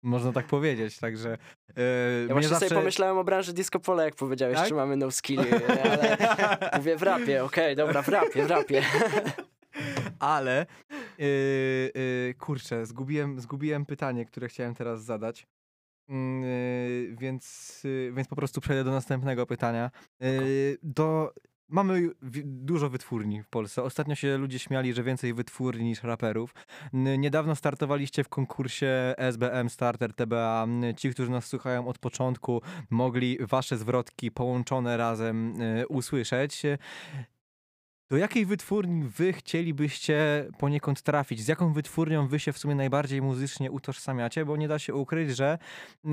[0.03, 1.37] Można tak powiedzieć, także...
[1.77, 1.81] E,
[2.27, 2.69] Ja właśnie zawsze...
[2.69, 4.67] sobie pomyślałem o branży disco polo, jak powiedziałeś, Tak?
[4.67, 5.49] czy mamy no skilli,
[5.83, 6.17] ale
[6.77, 8.83] mówię w rapie, okej, dobra, w rapie, w rapie.
[10.19, 10.65] Ale,
[11.17, 11.27] yy,
[11.95, 15.47] yy, kurczę, zgubiłem, zgubiłem pytanie, które chciałem teraz zadać.
[16.09, 19.91] Yy, więc, yy, więc po prostu przejdę do następnego pytania.
[20.19, 21.33] Yy, do,
[21.69, 22.09] mamy
[22.43, 23.83] dużo wytwórni w Polsce.
[23.83, 26.53] Ostatnio się ludzie śmiali, że więcej wytwórni niż raperów.
[26.93, 30.67] Niedawno startowaliście w konkursie SBM Starter TBA.
[30.97, 35.53] Ci, którzy nas słuchają od początku, mogli wasze zwrotki połączone razem
[35.89, 36.63] usłyszeć.
[38.11, 41.41] Do jakiej wytwórni wy chcielibyście poniekąd trafić?
[41.41, 44.45] Z jaką wytwórnią wy się w sumie najbardziej muzycznie utożsamiacie?
[44.45, 45.57] Bo nie da się ukryć, że
[46.05, 46.09] y,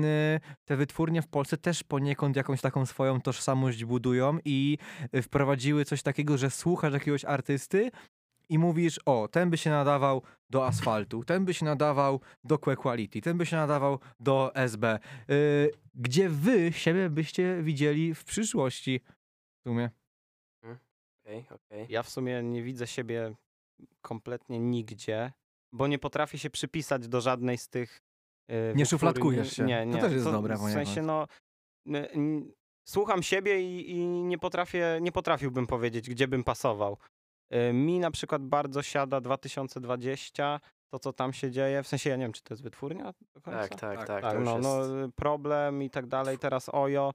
[0.65, 4.77] te wytwórnie w Polsce też poniekąd jakąś taką swoją tożsamość budują i
[5.15, 7.91] y, wprowadziły coś takiego, że słuchasz jakiegoś artysty
[8.49, 12.75] i mówisz, o, ten by się nadawał do asfaltu, ten by się nadawał do Que
[12.75, 14.99] Quality, ten by się nadawał do SB.
[15.29, 19.01] Y, gdzie wy siebie byście widzieli w przyszłości?
[19.59, 19.89] W sumie.
[21.29, 21.85] Okej, okej.
[21.89, 23.35] Ja w sumie nie widzę siebie
[24.01, 25.31] kompletnie nigdzie,
[25.73, 27.99] bo nie potrafię się przypisać do żadnej z tych.
[28.49, 28.85] Yy, wytwórni.
[28.85, 29.63] szufladkujesz się.
[29.63, 30.01] Nie, To nie.
[30.01, 31.27] też jest dobre W sensie, no.
[31.87, 32.51] n- n-
[32.87, 36.97] Słucham siebie i, i nie potrafię, nie potrafiłbym powiedzieć, gdzie bym pasował.
[37.51, 40.59] Yy, Mi na przykład bardzo siada 2020,
[40.93, 41.83] to co tam się dzieje.
[41.83, 43.59] W sensie ja nie wiem, czy to jest wytwórnia do końca?
[43.67, 44.21] Tak, tak, Tak, tak.
[44.21, 44.63] Tak, to no, jest...
[44.63, 46.37] no, problem i tak dalej.
[46.37, 47.13] Teraz Ojo.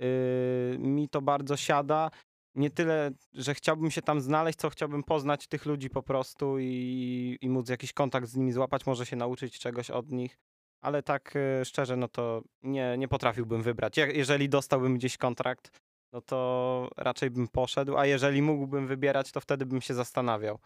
[0.00, 2.10] Yy, mi to bardzo siada.
[2.56, 7.38] Nie tyle, że chciałbym się tam znaleźć, co chciałbym poznać tych ludzi po prostu i,
[7.40, 10.38] i móc jakiś kontakt z nimi złapać, może się nauczyć czegoś od nich.
[10.82, 13.96] Ale tak e, szczerze, no to nie, nie potrafiłbym wybrać.
[13.96, 15.70] Je- Jeżeli dostałbym gdzieś kontrakt,
[16.12, 20.58] no to raczej bym poszedł, a jeżeli mógłbym wybierać, to wtedy bym się zastanawiał.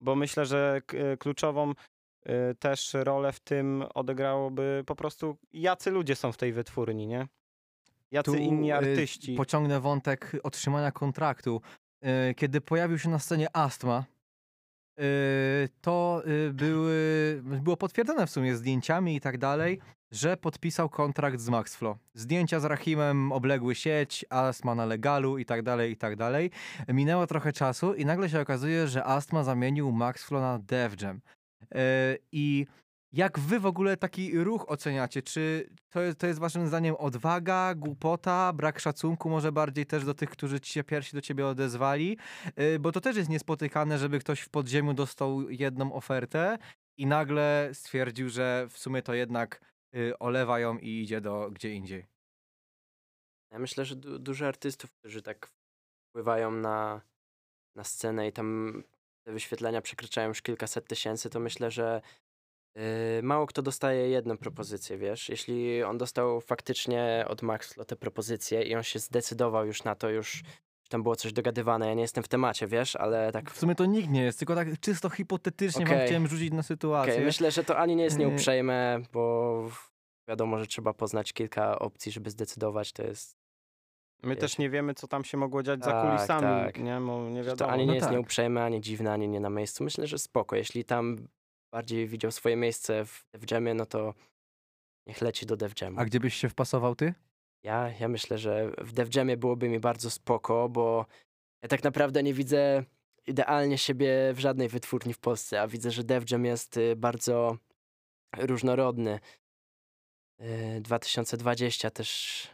[0.00, 1.72] Bo myślę, że e, kluczową
[2.26, 7.26] e, też rolę w tym odegrałoby po prostu jacy ludzie są w tej wytwórni, nie?
[8.16, 9.34] Jacy Tu, inni y, artyści.
[9.34, 11.60] Pociągnę wątek otrzymania kontraktu.
[12.30, 14.04] Y, Kiedy pojawił się na scenie Astma,
[15.00, 19.80] y, to były, było potwierdzone w sumie zdjęciami i tak dalej,
[20.12, 21.96] że podpisał kontrakt z Maxflow.
[22.14, 26.50] Zdjęcia z Rahimem obległy sieć, Astma na legalu i tak dalej, i tak dalej.
[26.88, 31.20] Minęło trochę czasu i nagle się okazuje, że Astma zamienił Maxflow na Def Jam.
[32.32, 32.66] I
[33.12, 35.22] jak wy w ogóle taki ruch oceniacie?
[35.22, 40.14] Czy to jest, to jest waszym zdaniem odwaga, głupota, brak szacunku może bardziej też do
[40.14, 42.18] tych, którzy ci się pierwsi do ciebie odezwali?
[42.56, 46.58] Yy, Bo to też jest niespotykane, żeby ktoś w podziemiu dostał jedną ofertę
[46.98, 49.60] i nagle stwierdził, że w sumie to jednak
[49.92, 52.06] yy, olewa ją i idzie do gdzie indziej.
[53.52, 55.50] Ja myślę, że du- dużo artystów, którzy tak
[56.08, 57.00] wpływają na,
[57.76, 58.82] na scenę i tam
[59.26, 62.02] te wyświetlenia przekraczają już kilkaset tysięcy, to myślę, że
[63.22, 65.28] mało kto dostaje jedną propozycję, wiesz?
[65.28, 70.08] Jeśli on dostał faktycznie od Maxflo te propozycje i on się zdecydował już na to,
[70.10, 70.42] już
[70.88, 73.50] tam było coś dogadywane, ja nie jestem w temacie, wiesz, ale tak...
[73.50, 76.06] W sumie to nikt nie jest, tylko tak czysto hipotetycznie wam Okej.
[76.06, 77.12] chciałem rzucić na sytuację.
[77.12, 78.26] Okej, myślę, że to ani nie jest Yy.
[78.26, 79.68] nieuprzejme, bo
[80.28, 83.36] wiadomo, że trzeba poznać kilka opcji, żeby zdecydować, to jest...
[84.22, 84.40] My wiesz.
[84.40, 86.78] też nie wiemy, co tam się mogło dziać za Tak, kulisami, tak.
[86.78, 87.00] nie?
[87.06, 87.68] Bo nie Że wiadomo.
[87.68, 88.12] to ani No nie jest tak.
[88.16, 89.84] nieuprzejme, ani dziwne, ani nie na miejscu.
[89.84, 90.56] Myślę, że spoko.
[90.56, 91.16] Jeśli tam
[91.72, 94.14] bardziej widział swoje miejsce w Def Jamie, no to
[95.06, 96.00] niech leci do Def Jamu.
[96.00, 97.14] A gdzie byś się wpasował ty?
[97.62, 101.06] Ja, ja myślę, że w Def Jamie byłoby mi bardzo spoko, bo
[101.62, 102.84] ja tak naprawdę nie widzę
[103.26, 107.56] idealnie siebie w żadnej wytwórni w Polsce, a widzę, że Def Jam jest y, bardzo
[108.38, 109.20] różnorodny.
[110.40, 112.50] Y, 2020 też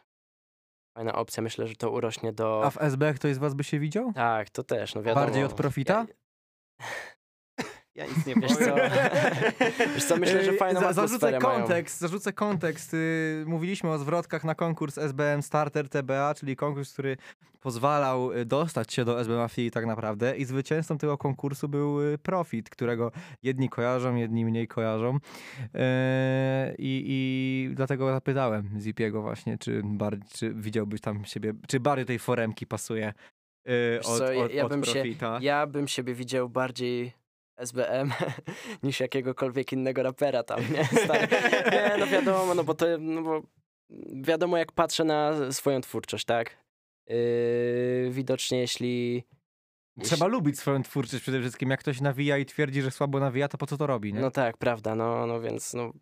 [0.96, 1.42] fajna opcja.
[1.42, 2.64] Myślę, że to urośnie do...
[2.64, 4.12] A w SB ktoś z was by się widział?
[4.12, 5.26] Tak, to też, no wiadomo.
[5.26, 6.06] Bardziej od profita?
[6.80, 6.86] Ja
[7.96, 8.68] nic nie Wiesz powiem.
[8.68, 8.74] co?
[9.94, 11.40] Wiesz co, myślę, że Yy, fajną za, zarzucę mają.
[11.40, 12.96] kontekst, zarzucę kontekst.
[13.46, 17.16] Mówiliśmy o zwrotkach na konkurs SBM Starter TBA, czyli konkurs, który
[17.60, 22.18] pozwalał y, dostać się do SB Mafii tak naprawdę i zwycięzcą tego konkursu był y,
[22.18, 25.12] Profit, którego jedni kojarzą, jedni mniej kojarzą.
[25.60, 25.80] Yy,
[26.78, 32.18] I, I dlatego zapytałem Zipiego właśnie, czy, bardziej, czy widziałbyś tam siebie, czy bardziej tej
[32.18, 33.12] foremki pasuje
[33.66, 35.38] yy, Wiesz od, co, ja- od, ja od bym się- Profita.
[35.42, 37.12] Ja bym siebie widział bardziej
[37.56, 38.12] SBM
[38.82, 40.84] niż jakiegokolwiek innego rapera tam, nie?
[41.04, 41.28] Stary.
[41.72, 43.42] Nie, no wiadomo, no bo to, no bo
[44.12, 46.56] wiadomo jak patrzę na swoją twórczość, tak?
[47.06, 49.24] Yy, widocznie jeśli...
[50.02, 51.70] Trzeba lubić swoją twórczość przede wszystkim.
[51.70, 54.20] Jak ktoś nawija i twierdzi, że słabo nawija, to po co to robi, nie?
[54.20, 55.92] No tak, prawda, no, no więc no,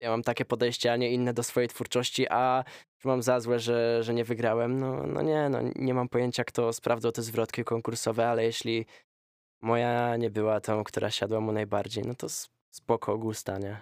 [0.00, 2.64] ja mam takie podejście, a nie inne do swojej twórczości, a
[3.04, 4.80] mam za złe, że, że nie wygrałem?
[4.80, 8.86] No, no nie, no nie mam pojęcia, kto sprawdzał te zwrotki konkursowe, ale jeśli
[9.62, 12.26] moja nie była tą, która siadła mu najbardziej, no to
[12.70, 13.76] spoko gusta, nie?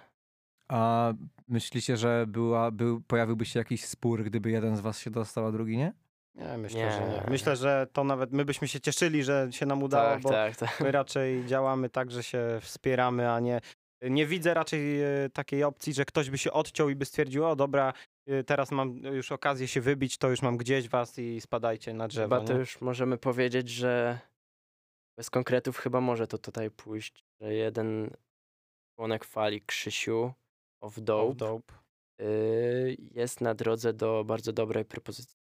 [0.67, 1.13] A
[1.47, 5.51] myślicie, że była, był, pojawiłby się jakiś spór, gdyby jeden z was się dostał, a
[5.51, 5.93] drugi nie?
[6.35, 6.91] Nie, myślę, Nie.
[6.91, 7.23] że nie.
[7.29, 10.55] Myślę, że to nawet my byśmy się cieszyli, że się nam udało, tak, bo tak,
[10.55, 10.79] tak.
[10.79, 13.61] my raczej działamy tak, że się wspieramy, a nie.
[14.01, 17.55] Nie widzę raczej e, takiej opcji, że ktoś by się odciął i by stwierdził, o
[17.55, 17.93] dobra,
[18.27, 22.07] e, teraz mam już okazję się wybić, to już mam gdzieś was i spadajcie na
[22.07, 22.35] drzewo.
[22.35, 24.19] Chyba to już możemy powiedzieć, że
[25.21, 28.09] bez konkretów chyba może to tutaj pójść, że jeden
[28.95, 30.33] członek fali Krzysiu
[30.81, 31.73] of Dope, Of dope.
[32.21, 35.40] y, jest na drodze do bardzo dobrej propozycji.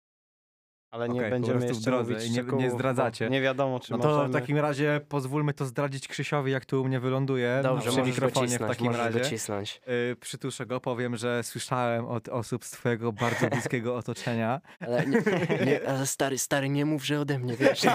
[0.92, 2.78] Ale nie Okej, po będziemy prostu w jeszcze drodze mówić i nie- nie szczegółów, bo
[2.78, 3.30] zdradzacie.
[3.30, 4.30] Nie wiadomo, czy No to możemy.
[4.30, 7.60] w takim razie pozwólmy to zdradzić Krzysiowi, jak tu u mnie wyląduje.
[7.64, 9.20] Dobrze, przy możesz mikrofonie w takim możesz razie.
[9.20, 9.82] go cisnąć.
[10.12, 14.62] Y, przytuszę go, powiem, że słyszałem od osób z twojego bardzo bliskiego otoczenia.
[14.80, 15.22] Ale, nie,
[15.66, 17.82] nie, ale stary, stary, nie mów, że ode mnie, wiesz.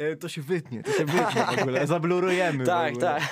[0.00, 3.20] Y, to się wytnie, to się wytnie w ogóle, zablurujemy Tak, w ogóle.
[3.20, 3.22] tak.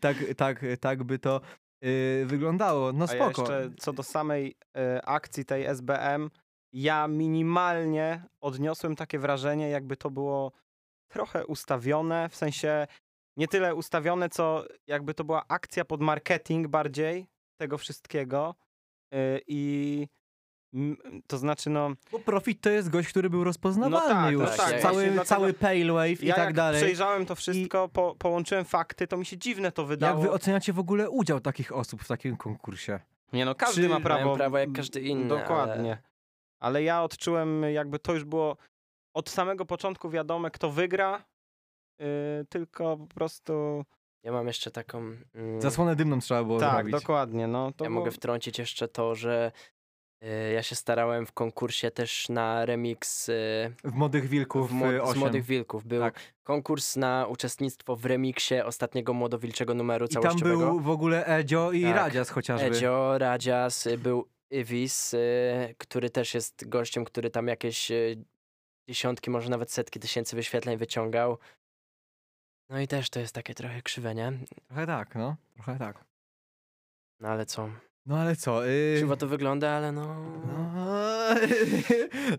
[0.00, 1.40] tak, tak, tak by to
[1.84, 2.92] y, wyglądało.
[2.92, 3.52] No A ja spoko.
[3.52, 6.30] jeszcze co do samej e, akcji tej SBM,
[6.72, 10.52] ja minimalnie odniosłem takie wrażenie, jakby to było
[11.08, 12.86] trochę ustawione, w sensie
[13.36, 17.26] nie tyle ustawione, co jakby to była akcja pod marketing bardziej
[17.60, 18.54] tego wszystkiego.
[19.14, 20.08] E, I
[21.26, 24.42] to znaczy, no, Bo Profit to jest gość, który był rozpoznawalny No tak, już.
[24.42, 26.82] no tak, cały, dlatego- cały Pale Wave i ja tak jak dalej.
[26.82, 30.18] przejrzałem to wszystko, po, połączyłem fakty, to mi się dziwne to wydało.
[30.18, 33.00] Jak wy oceniacie w ogóle udział takich osób w takim konkursie?
[33.32, 34.36] Nie no, każdy Czy ma mają prawo.
[34.36, 35.98] prawo jak każdy inny, Dokładnie.
[36.60, 38.56] ale ja odczułem jakby to już było
[39.14, 41.24] od samego początku wiadome, kto wygra,
[41.98, 42.06] yy,
[42.48, 43.84] tylko po prostu...
[44.22, 44.98] Ja mam jeszcze taką...
[45.34, 46.92] Mm, Zasłonę dymną trzeba było tak, zrobić.
[46.92, 47.46] dokładnie.
[47.48, 49.52] No, to ja było- mogę wtrącić jeszcze to, że
[50.54, 53.32] ja się starałem w konkursie też na remix y,
[53.84, 55.18] W Młodych Wilków w mo- y, z 8.
[55.18, 55.84] Młodych Wilków.
[55.84, 56.20] Był Tak.
[56.44, 60.58] konkurs na uczestnictwo w remiksie ostatniego Młodowilczego numeru I tam całościowego.
[60.58, 61.96] był w ogóle Edzio i Tak.
[61.96, 62.66] Radzias chociażby.
[62.66, 65.14] Edzio, Radzias, y, był Iwis,
[65.78, 67.92] który też jest gościem, który tam jakieś
[68.88, 71.38] dziesiątki, może nawet setki tysięcy wyświetleń wyciągał.
[72.70, 74.32] No i też to jest takie trochę krzywe, nie?
[74.66, 75.36] Trochę tak, no.
[75.54, 76.04] Trochę tak.
[77.20, 77.68] No ale co?
[78.06, 78.68] No ale co?
[78.68, 78.94] Y...
[78.96, 80.16] Krzywo to wygląda, ale no...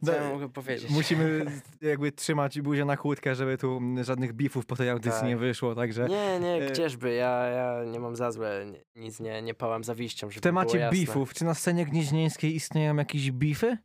[0.02, 0.89] No, Co ja no, mogę powiedzieć?
[0.89, 1.45] Musimy
[1.82, 5.30] jakby trzymać buzię na kłódkę, żeby tu żadnych bifów po tej audycji Tak.
[5.30, 9.19] nie wyszło, także Nie, nie, e, gdzieżby, ja, ja nie mam za złe, ni- nic
[9.19, 13.78] nie, nie pałam zawiścią, żeby w temacie bifów, czy na scenie gnieźnieńskiej istnieją jakieś bify?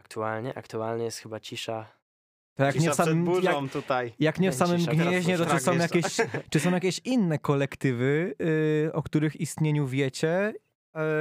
[0.00, 1.86] Aktualnie, aktualnie jest chyba cisza.
[2.56, 4.12] To jak nie w samym, jak, tutaj.
[4.20, 6.16] jak nie w samym cisza, gnieźnie, to czy są, jakieś,
[6.50, 8.34] czy są jakieś inne kolektywy,
[8.86, 10.54] y, o których istnieniu wiecie?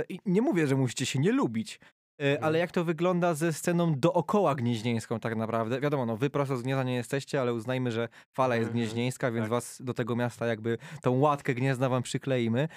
[0.10, 1.80] I nie mówię, że musicie się nie lubić,
[2.20, 2.44] Mhm.
[2.44, 5.80] ale jak to wygląda ze sceną dookoła gnieźnieńską tak naprawdę?
[5.80, 8.86] Wiadomo, no wy prosto z Gniezna nie jesteście, ale uznajmy, że fala jest Mhm.
[8.86, 9.50] gnieźnieńska, więc Tak.
[9.50, 12.68] was do tego miasta jakby tą łatkę Gniezna wam przykleimy.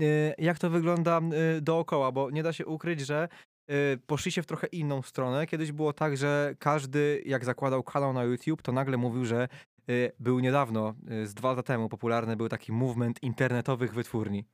[0.00, 0.02] E,
[0.38, 1.20] Jak to wygląda
[1.56, 2.12] e, dookoła?
[2.12, 3.28] Bo nie da się ukryć, że
[3.68, 5.46] e, poszliście w trochę inną stronę.
[5.46, 9.48] Kiedyś było tak, że każdy jak zakładał kanał na YouTube, to nagle mówił, że
[9.90, 14.44] y, był niedawno, y, z dwa lata temu, popularny był taki movement internetowych wytwórni.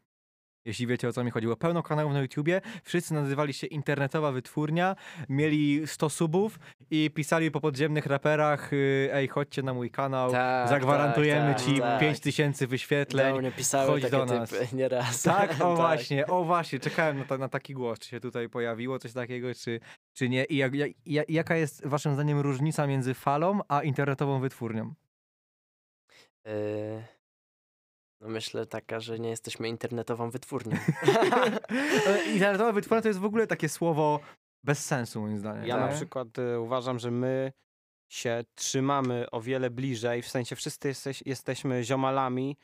[0.64, 1.56] Jeśli wiecie o co mi chodziło.
[1.56, 4.96] Pełno kanałów na YouTubie, wszyscy nazywali się internetowa wytwórnia,
[5.28, 6.58] mieli 100 subów
[6.90, 11.78] i pisali po podziemnych raperach y, ej, chodźcie na mój kanał, Tak, zagwarantujemy tak, ci
[11.80, 12.00] tak.
[12.00, 13.34] 5000 wyświetleń.
[13.34, 14.50] Do mnie pisały chodź takie do nas.
[14.50, 15.22] typy nieraz.
[15.22, 18.98] Tak, o właśnie, o właśnie, czekałem na, ta, na taki głos, czy się tutaj pojawiło
[18.98, 19.80] coś takiego, czy,
[20.12, 20.44] czy nie.
[20.44, 24.94] I jak, jak, jak- jaka jest waszym zdaniem różnica między falą a internetową wytwórnią?
[26.46, 27.13] Y, No
[28.20, 30.76] myślę taka, że nie jesteśmy internetową wytwórnią.
[32.06, 34.20] E, Internetowa wytwórnia to jest w ogóle takie słowo
[34.64, 35.66] bez sensu moim zdaniem.
[35.66, 35.96] Ja na tak?
[35.96, 37.52] przykład y, uważam, że my
[38.08, 42.56] się trzymamy o wiele bliżej, w sensie wszyscy jesteś, jesteśmy ziomalami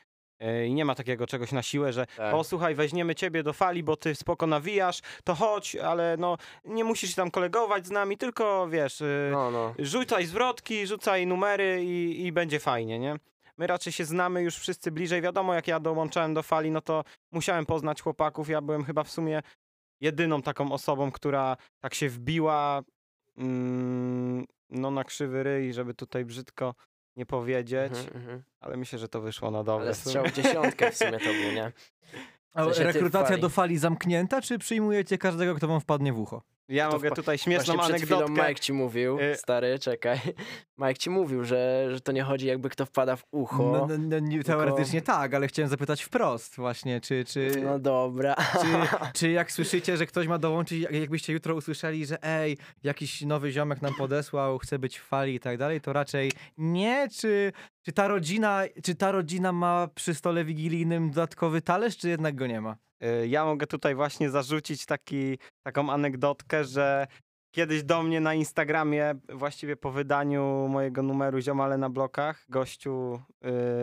[0.43, 2.33] y, i nie ma takiego czegoś na siłę, że Tak.
[2.33, 6.83] o słuchaj, weźmiemy ciebie do fali, bo ty spoko nawijasz, to chodź, ale no nie
[6.83, 9.73] musisz się tam kolegować z nami, tylko wiesz, y, No, no.
[9.79, 13.15] rzucaj zwrotki, rzucaj numery i, i będzie fajnie, nie?
[13.57, 15.21] My raczej się znamy już wszyscy bliżej.
[15.21, 18.49] Wiadomo, jak ja dołączałem do fali, no to musiałem poznać chłopaków.
[18.49, 19.41] Ja byłem chyba w sumie
[20.01, 22.81] jedyną taką osobą, która tak się wbiła
[23.37, 26.75] mm, no na krzywy ryj, żeby tutaj brzydko
[27.15, 28.43] nie powiedzieć, Mhm, mhm.
[28.59, 29.85] ale myślę, że to wyszło na dobre.
[29.85, 31.71] Ale strzał w dziesiątkę w sumie to był, nie?
[32.53, 33.41] A w sensie rekrutacja fali.
[33.41, 36.41] do fali zamknięta, czy przyjmujecie każdego, kto wam wpadnie w ucho?
[36.71, 38.49] Ja to mogę wpa- tutaj śmieszną Właśnie przed chwilą anegdotkę.
[38.49, 40.19] Mike ci mówił, Y- stary, czekaj.
[40.77, 43.57] Mike ci mówił, że, że to nie chodzi jakby kto wpada w ucho.
[43.71, 48.35] No, no, no, nie- teoretycznie tak, ale chciałem zapytać wprost właśnie, czy, czy, No dobra.
[48.35, 48.67] czy,
[49.19, 53.51] czy jak słyszycie, że ktoś ma dołączyć, jak- jakbyście jutro usłyszeli, że ej, jakiś nowy
[53.51, 57.51] ziomek nam podesłał, chce być w fali i tak dalej, to raczej nie, czy,
[57.85, 62.47] czy, ta rodzina, czy ta rodzina ma przy stole wigilijnym dodatkowy talerz, czy jednak go
[62.47, 62.75] nie ma?
[63.03, 67.07] Y, Ja mogę tutaj właśnie zarzucić taki, taką anegdotkę, że
[67.55, 73.21] kiedyś do mnie na Instagramie, właściwie po wydaniu mojego numeru Ziomale na blokach, gościu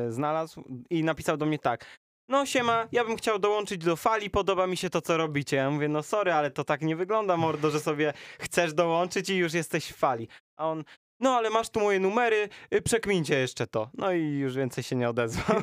[0.08, 1.98] y, znalazł i napisał do mnie tak.
[2.28, 5.56] No siema, ja bym chciał dołączyć do fali, podoba mi się to, co robicie.
[5.56, 9.36] Ja mówię, no sorry, ale to tak nie wygląda, mordo, że sobie chcesz dołączyć i
[9.36, 10.28] już jesteś w fali.
[10.56, 10.84] A on,
[11.20, 13.90] no ale masz tu moje numery, y, przekmincie jeszcze to.
[13.94, 15.56] No i już więcej się nie odezwał.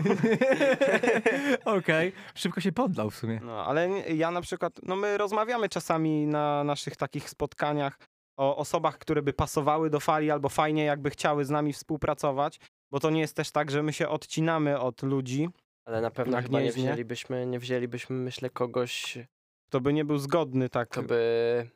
[1.77, 3.39] Okej, szybko się poddał w sumie.
[3.43, 7.99] No, ale ja na przykład, no my rozmawiamy czasami na naszych takich spotkaniach
[8.37, 12.59] o osobach, które by pasowały do fali albo fajnie jakby chciały z nami współpracować,
[12.91, 15.49] bo to nie jest też tak, że my się odcinamy od ludzi,
[15.85, 19.17] Ale na pewno Na chyba nie wzięlibyśmy, nie wzięlibyśmy, myślę, kogoś,
[19.67, 20.89] kto by nie był zgodny tak.
[20.89, 21.69] kto by,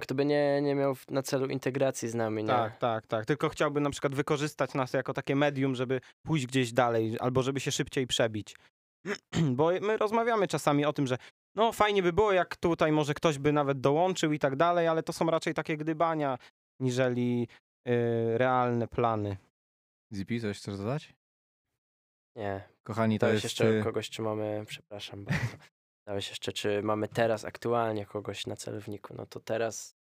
[0.00, 2.48] kto by nie, nie miał na celu integracji z nami, nie?
[2.48, 3.26] Tak, tak, tak.
[3.26, 7.60] Tylko chciałby na przykład wykorzystać nas jako takie medium, żeby pójść gdzieś dalej, albo żeby
[7.60, 8.56] się szybciej przebić.
[9.56, 11.18] Bo my rozmawiamy czasami o tym, że
[11.56, 15.02] no fajnie by było, jak tutaj może ktoś by nawet dołączył i tak dalej, ale
[15.02, 16.38] to są raczej takie gdybania,
[16.80, 17.48] niżeli
[17.88, 19.36] y, realne plany.
[20.14, 21.14] Zipi, coś chcesz dodać?
[22.36, 22.68] Nie.
[22.82, 23.44] Kochani, to Dałeś jest...
[23.44, 25.56] jeszcze y, kogoś, czy mamy, przepraszam bardzo.
[26.06, 29.96] Dałeś jeszcze, czy mamy teraz aktualnie kogoś na celowniku, no to teraz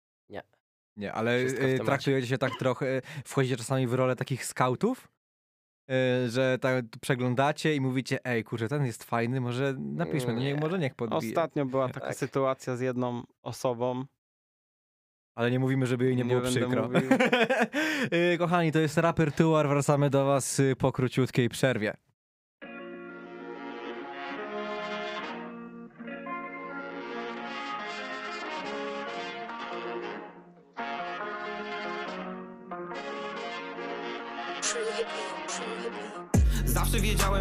[0.97, 5.07] Nie, ale Wszystko w y, traktujecie się tak trochę, wchodzicie czasami w rolę takich skautów,
[5.91, 10.59] y, że tak przeglądacie i mówicie, ej, kurczę, ten jest fajny, może napiszmy, nie, Nie.
[10.59, 11.31] może niech podbije.
[11.31, 12.15] Ostatnio była taka Tak.
[12.15, 14.05] sytuacja z jedną osobą,
[15.35, 16.89] Ale nie mówimy, żeby jej nie, Nie było przykro.
[18.33, 19.67] Y, Kochani, to jest Raper Tuar.
[19.69, 21.93] Wracamy do was y, po króciutkiej przerwie.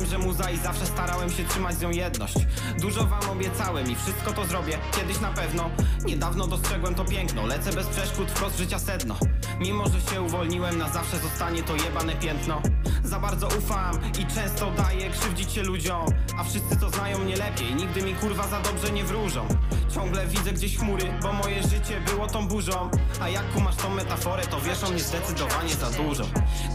[0.07, 2.35] Że muza i zawsze starałem się trzymać z nią jedność.
[2.81, 5.71] Dużo wam obiecałem i wszystko to zrobię, kiedyś na pewno.
[6.05, 9.17] Niedawno dostrzegłem to piękno, lecę bez przeszkód wprost życia sedno.
[9.61, 12.63] Mimo, że się uwolniłem, na zawsze zostanie to jebane piętno.
[13.05, 16.07] Za bardzo ufam i często daję krzywdzić się ludziom
[16.39, 19.49] A wszyscy to znają mnie lepiej, nigdy mi kurwa za dobrze nie wróżą
[19.95, 22.91] Ciągle widzę gdzieś chmury, bo moje życie było tą burzą.
[23.21, 26.25] A jak kumasz tą metaforę, to wiesz o mnie zdecydowanie za dużo.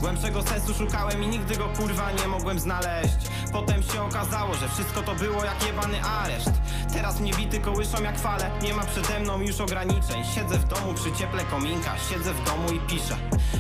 [0.01, 3.15] Głębszego sensu szukałem i nigdy go kurwa nie mogłem znaleźć.
[3.51, 6.51] Potem się okazało, że wszystko to było jak jebany areszt.
[6.93, 10.23] Teraz mnie bity kołyszą jak fale, nie ma przede mną już ograniczeń.
[10.35, 13.17] Siedzę w domu przy cieple kominka, siedzę w domu i piszę.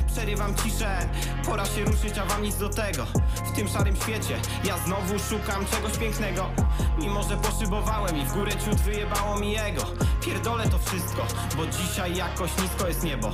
[0.07, 1.09] Przerywam ciszę,
[1.45, 3.05] pora się ruszyć, a wam nic do tego.
[3.45, 6.49] W tym szarym świecie, ja znowu szukam czegoś pięknego.
[6.97, 9.81] Mimo, że poszybowałem i w górę ciut wyjebało mi jego
[10.25, 11.25] Pierdolę to wszystko,
[11.57, 13.31] bo dzisiaj jakoś nisko jest niebo.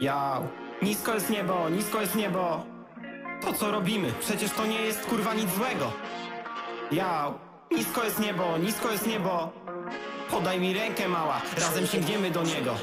[0.00, 0.40] Ja,
[0.82, 2.64] nisko jest niebo, nisko jest niebo.
[3.40, 5.92] To co robimy, przecież to nie jest kurwa nic złego.
[6.92, 7.34] Ja,
[7.70, 9.52] nisko jest niebo, nisko jest niebo.
[10.30, 12.74] Podaj mi rękę mała, razem sięgniemy do niego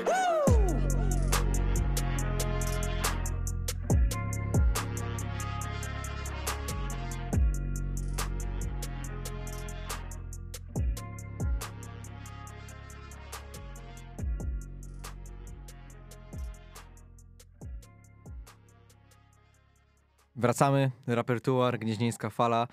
[20.38, 22.68] Wracamy, Rapertuar, Gnieźnieńska Fala.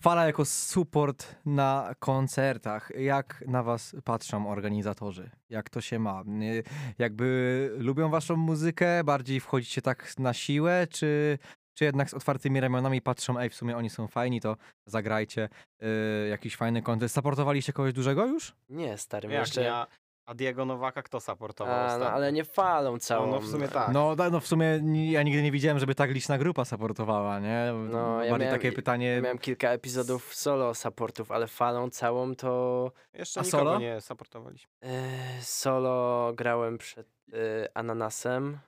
[0.00, 2.90] Fala jako support na koncertach.
[2.98, 5.30] Jak na was patrzą organizatorzy?
[5.50, 6.22] Jak to się ma?
[6.42, 6.62] Y,
[6.98, 9.04] Jakby lubią waszą muzykę?
[9.04, 10.86] Bardziej wchodzicie tak na siłę?
[10.90, 11.38] Czy,
[11.74, 15.48] czy jednak z otwartymi ramionami patrzą, ej, w sumie oni są fajni, to zagrajcie
[15.82, 17.12] y, jakiś fajny koncert.
[17.12, 18.52] Supportowaliście kogoś dużego już?
[18.68, 19.60] Nie, stary, Jak jeszcze...
[19.62, 19.86] nie,
[20.30, 22.04] a, Diego Nowaka kto supportował A, ostatnio?
[22.04, 23.30] no, ale nie falą całą.
[23.30, 23.92] No, w sumie tak.
[23.92, 27.38] No, da- no w sumie ni- ja nigdy nie widziałem, żeby tak liczna grupa supportowała,
[27.40, 27.72] nie?
[27.90, 29.20] No, ja Bardziej miałem- takie pytanie...
[29.22, 33.78] Miałem kilka epizodów solo supportów, ale falą całą to Jeszcze A nikogo solo?
[33.78, 34.70] nie supportowaliśmy.
[34.82, 37.36] e, solo grałem przed e,
[37.76, 38.58] Ananasem,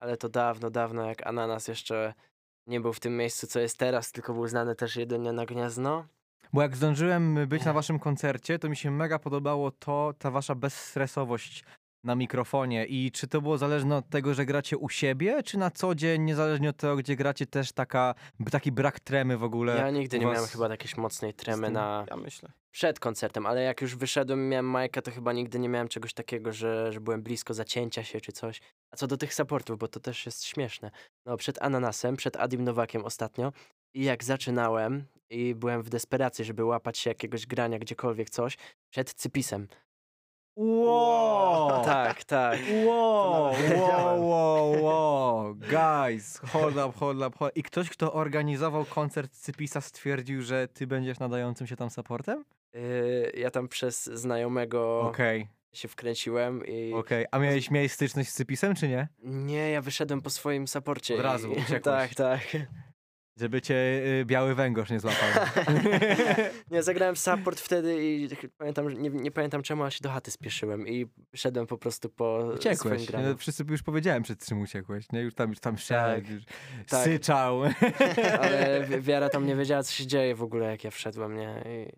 [0.00, 2.14] ale to dawno, dawno jak Ananas jeszcze
[2.66, 6.04] nie był w tym miejscu, co jest teraz, tylko był znany też jedynie na Gniezno.
[6.52, 10.54] Bo jak zdążyłem być na waszym koncercie, to mi się mega podobało to, ta wasza
[10.54, 11.64] bezstresowość
[12.04, 12.86] na mikrofonie.
[12.86, 16.22] I czy to było zależne od tego, że gracie u siebie, czy na co dzień,
[16.22, 18.14] niezależnie od tego, gdzie gracie, też taka,
[18.50, 19.76] taki brak tremy w ogóle?
[19.76, 21.74] Ja nigdy nie was miałem chyba jakiejś mocnej tremy tym?
[21.74, 22.52] na Ja myślę.
[22.70, 26.14] przed koncertem, ale jak już wyszedłem i miałem Majka, to chyba nigdy nie miałem czegoś
[26.14, 28.60] takiego, że, że byłem blisko zacięcia się czy coś.
[28.90, 30.90] A co do tych supportów, bo to też jest śmieszne.
[31.26, 33.52] No, przed Ananasem, przed Adim Nowakiem ostatnio
[33.94, 38.56] i jak zaczynałem i byłem w desperacji, żeby łapać się jakiegoś grania gdziekolwiek coś,
[38.90, 39.68] przed Cypisem.
[40.56, 41.84] Wow!
[41.84, 42.58] Tak, tak.
[42.84, 49.32] Wow, wow, wow, wow, guys, hold up, hold up, hold I ktoś, kto organizował koncert
[49.32, 52.44] Cypisa stwierdził, że ty będziesz nadającym się tam supportem?
[52.74, 57.26] Yy, ja tam przez znajomego Okej, się wkręciłem i okej.
[57.30, 59.08] A miałeś, miałeś styczność z Cypisem, czy nie?
[59.22, 61.14] nie, ja wyszedłem po swoim saporcie.
[61.14, 61.82] Od razu uciekłeś.
[61.82, 62.40] Tak, tak.
[63.40, 65.28] Żeby cię y, biały węgorz nie złapał.
[66.70, 68.28] Nie, zagrałem support wtedy i
[68.58, 72.40] pamiętam, nie, nie pamiętam czemu, ale się do chaty spieszyłem i szedłem po prostu po
[72.40, 73.06] swoim Uciekłeś.
[73.06, 73.28] graniu.
[73.28, 73.36] nie?
[73.36, 75.12] Wszyscy już powiedziałem, przed czym uciekłeś.
[75.12, 75.20] Nie?
[75.20, 76.42] Już tam, już tam szedł, już
[76.88, 77.04] tak.
[77.04, 77.60] syczał.
[78.42, 81.64] Ale wi- Wiara tam nie wiedziała, co się dzieje w ogóle, jak ja wszedłem, nie?
[81.66, 81.92] I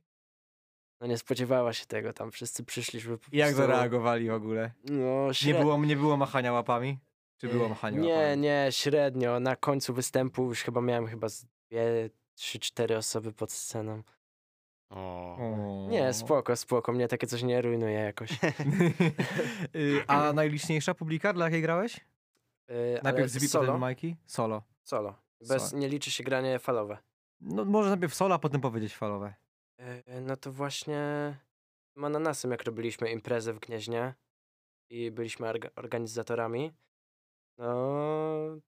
[1.00, 4.32] no nie spodziewała się tego, tam wszyscy przyszli, żeby po I Jak prostu- zareagowali w
[4.32, 4.70] ogóle?
[4.90, 5.58] No, Nie śred...
[5.58, 6.98] było, nie było machania łapami?
[7.42, 8.38] Czy było machanie Nie, łapami?
[8.40, 9.40] nie, średnio.
[9.40, 14.02] Na końcu występu już chyba miałem chyba z dwie, trzy, cztery osoby pod sceną.
[14.90, 15.86] O.
[15.90, 18.30] Nie, spoko, spoko, mnie takie coś nie rujnuje jakoś.
[19.76, 22.00] Y, A najliczniejsza publika, dla jakiej grałeś?
[22.68, 24.16] Yy, Najpierw Zibi, solo, Majki?
[24.26, 24.62] Solo.
[24.82, 25.14] solo.
[25.40, 25.80] Bez, Solo.
[25.80, 26.98] nie liczy się granie falowe.
[27.40, 29.34] No może najpierw solo, a potem powiedzieć falowe.
[29.78, 30.96] E, No to właśnie
[31.96, 34.14] z Ananasem, jak robiliśmy imprezę w Gnieźnie
[34.90, 36.72] i byliśmy orga- organizatorami,
[37.58, 38.60] no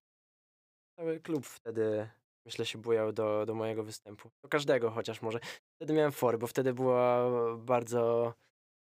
[0.99, 2.09] cały klub wtedy
[2.47, 4.31] myślę się bujał do, do mojego występu.
[4.43, 5.39] Do każdego chociaż może.
[5.77, 8.35] Wtedy miałem fory, bo wtedy była bardzo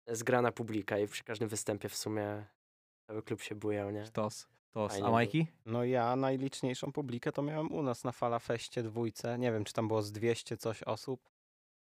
[0.08, 2.46] zgrana publika i przy każdym występie w sumie
[3.08, 4.04] cały klub się bujał, nie?
[4.04, 4.48] Tos.
[4.74, 5.02] Tos.
[5.02, 5.12] A.
[5.12, 5.48] Majki?
[5.66, 9.40] No ja najliczniejszą publikę to miałem u nas na Falafeście dwójce.
[9.40, 11.30] Nie wiem, czy tam było z 200 coś osób,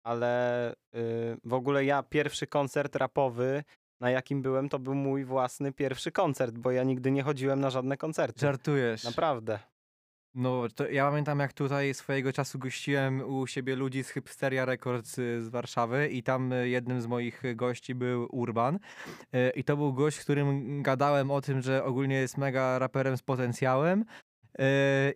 [0.03, 3.63] ale y, w ogóle ja pierwszy koncert rapowy
[3.99, 7.69] na jakim byłem, to był mój własny pierwszy koncert, bo ja nigdy nie chodziłem na
[7.69, 8.39] żadne koncerty.
[8.39, 9.03] Żartujesz.
[9.03, 9.59] Naprawdę.
[10.37, 15.17] No, to ja pamiętam jak tutaj swojego czasu gościłem u siebie ludzi z Hipsteria Records
[15.17, 18.79] y, z Warszawy i tam y, jednym z moich gości był Urban
[19.35, 23.17] Y, i to był gość, z którym gadałem o tym, że ogólnie jest mega raperem
[23.17, 24.05] z potencjałem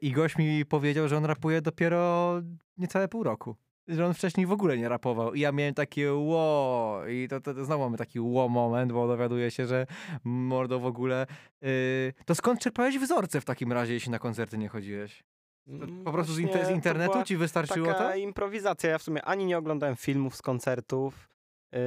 [0.01, 2.33] i gość mi powiedział, że on rapuje dopiero
[2.77, 3.55] niecałe pół roku.
[3.91, 5.33] Że on wcześniej w ogóle nie rapował.
[5.33, 7.01] I ja miałem takie ło.
[7.09, 9.87] I to, to, to znowu mamy taki ło moment, bo dowiaduję się, że
[10.23, 11.27] mordo w ogóle.
[11.63, 15.17] y, to skąd czerpałeś wzorce w takim razie, jeśli na koncerty nie chodziłeś?
[15.19, 15.31] To
[15.67, 18.15] Mm, Po prostu z, właśnie internetu ci wystarczyło Taka to?
[18.15, 18.89] improwizacja.
[18.89, 21.29] Ja w sumie ani nie oglądałem filmów z koncertów.
[21.71, 21.79] Yy,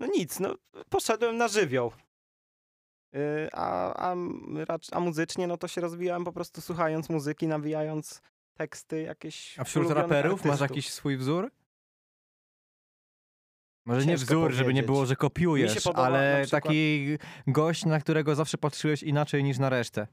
[0.00, 0.54] no nic, no
[0.88, 1.92] poszedłem na żywioł.
[3.12, 4.14] Yy, a, a,
[4.92, 8.22] a muzycznie no to się rozwijałem po prostu słuchając muzyki, nawijając
[8.62, 9.58] teksty jakieś.
[9.58, 10.70] A wśród raperów masz artystów.
[10.76, 11.50] jakiś swój wzór?
[13.86, 14.86] Może nie Ciężko wzór, żeby nie powiedzieć.
[14.86, 19.68] było, że kopiujesz, podoba ale przykład- taki gość, na którego zawsze patrzyłeś inaczej niż na
[19.68, 20.06] resztę.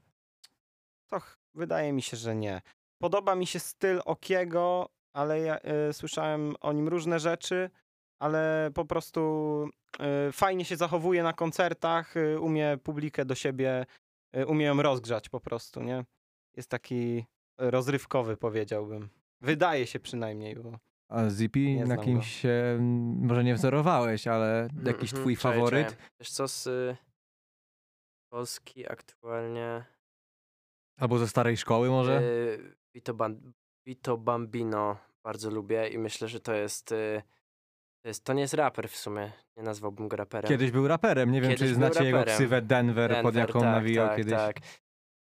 [1.10, 1.18] To
[1.54, 2.60] wydaje mi się, że nie.
[3.02, 7.70] Podoba mi się styl Okiego, ale ja y, słyszałem o nim różne rzeczy,
[8.18, 9.20] ale po prostu
[10.28, 13.86] y, fajnie się zachowuje na koncertach, y, umie publikę do siebie,
[14.36, 16.04] y, umie ją rozgrzać po prostu, nie?
[16.56, 17.24] Jest taki
[17.60, 19.08] rozrywkowy, powiedziałbym.
[19.40, 24.68] Wydaje się przynajmniej, bo A Zippy Nie na kimś się mm, może nie wzorowałeś, ale
[24.84, 25.88] jakiś Mhm, twój czekaj, faworyt?
[25.88, 26.06] czekaj.
[26.20, 26.96] Wiesz co, z y,
[28.32, 29.84] Polski aktualnie...
[31.00, 32.22] Albo ze starej szkoły może?
[32.22, 33.52] Y, Vito, Ban-
[33.86, 37.22] Vito Bambino bardzo lubię i myślę, że to jest, y,
[38.02, 38.24] to jest...
[38.24, 40.48] To nie jest raper w sumie, nie nazwałbym go raperem.
[40.48, 42.36] Kiedyś był raperem, nie wiem Kiedyś czy znacie jego raperem.
[42.38, 44.34] ksywę Denver, pod Denver, jaką tak, nawijał tak, kiedyś.
[44.34, 44.56] Tak.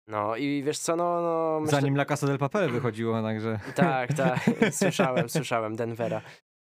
[0.08, 1.20] No i wiesz co, no...
[1.22, 3.58] no myślę, Zanim La Casa del Papel wychodziło, także...
[3.74, 4.40] Tak, tak,
[4.80, 6.22] słyszałem, słyszałem, Denvera.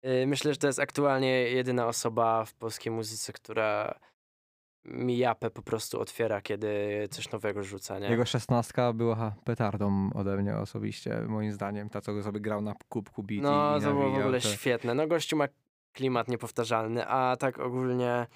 [0.06, 4.00] Y, Myślę, że to jest aktualnie jedyna osoba w polskiej muzyce, która
[4.86, 8.08] mi japę po prostu otwiera, kiedy coś nowego rzuca, nie?
[8.10, 11.90] Jego szesnastka była petardą ode mnie osobiście, moim zdaniem.
[11.90, 14.94] Ta, co sobie grał na kubku beat No, i, to było w ogóle te- świetne.
[14.96, 15.48] No gościu ma
[15.94, 18.28] klimat niepowtarzalny, a tak ogólnie,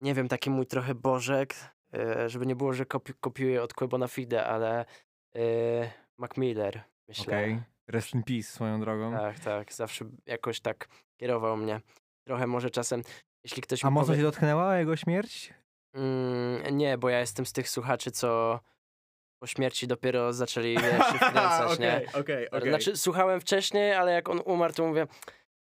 [0.00, 1.54] nie wiem, taki mój trochę bożek,
[2.26, 4.84] żeby nie było, że kopi kopiuję od Quebona Fide, ale
[5.36, 7.36] y, Mac Miller, myślę.
[7.38, 7.62] Okej.
[7.88, 9.12] Rest in peace swoją drogą.
[9.12, 10.88] Tak, tak, zawsze jakoś tak
[11.20, 11.80] kierował mnie.
[12.26, 13.02] Trochę może czasem,
[13.44, 14.18] jeśli ktoś A mocno powie...
[14.18, 15.54] się dotknęła jego śmierć?
[15.94, 18.60] Mm, nie, bo ja jestem z tych słuchaczy, co
[19.42, 22.02] po śmierci dopiero zaczęli wiesz, się wkręcać, nie?
[22.20, 25.06] okej, Znaczy, słuchałem wcześniej, ale jak on umarł, to mówię,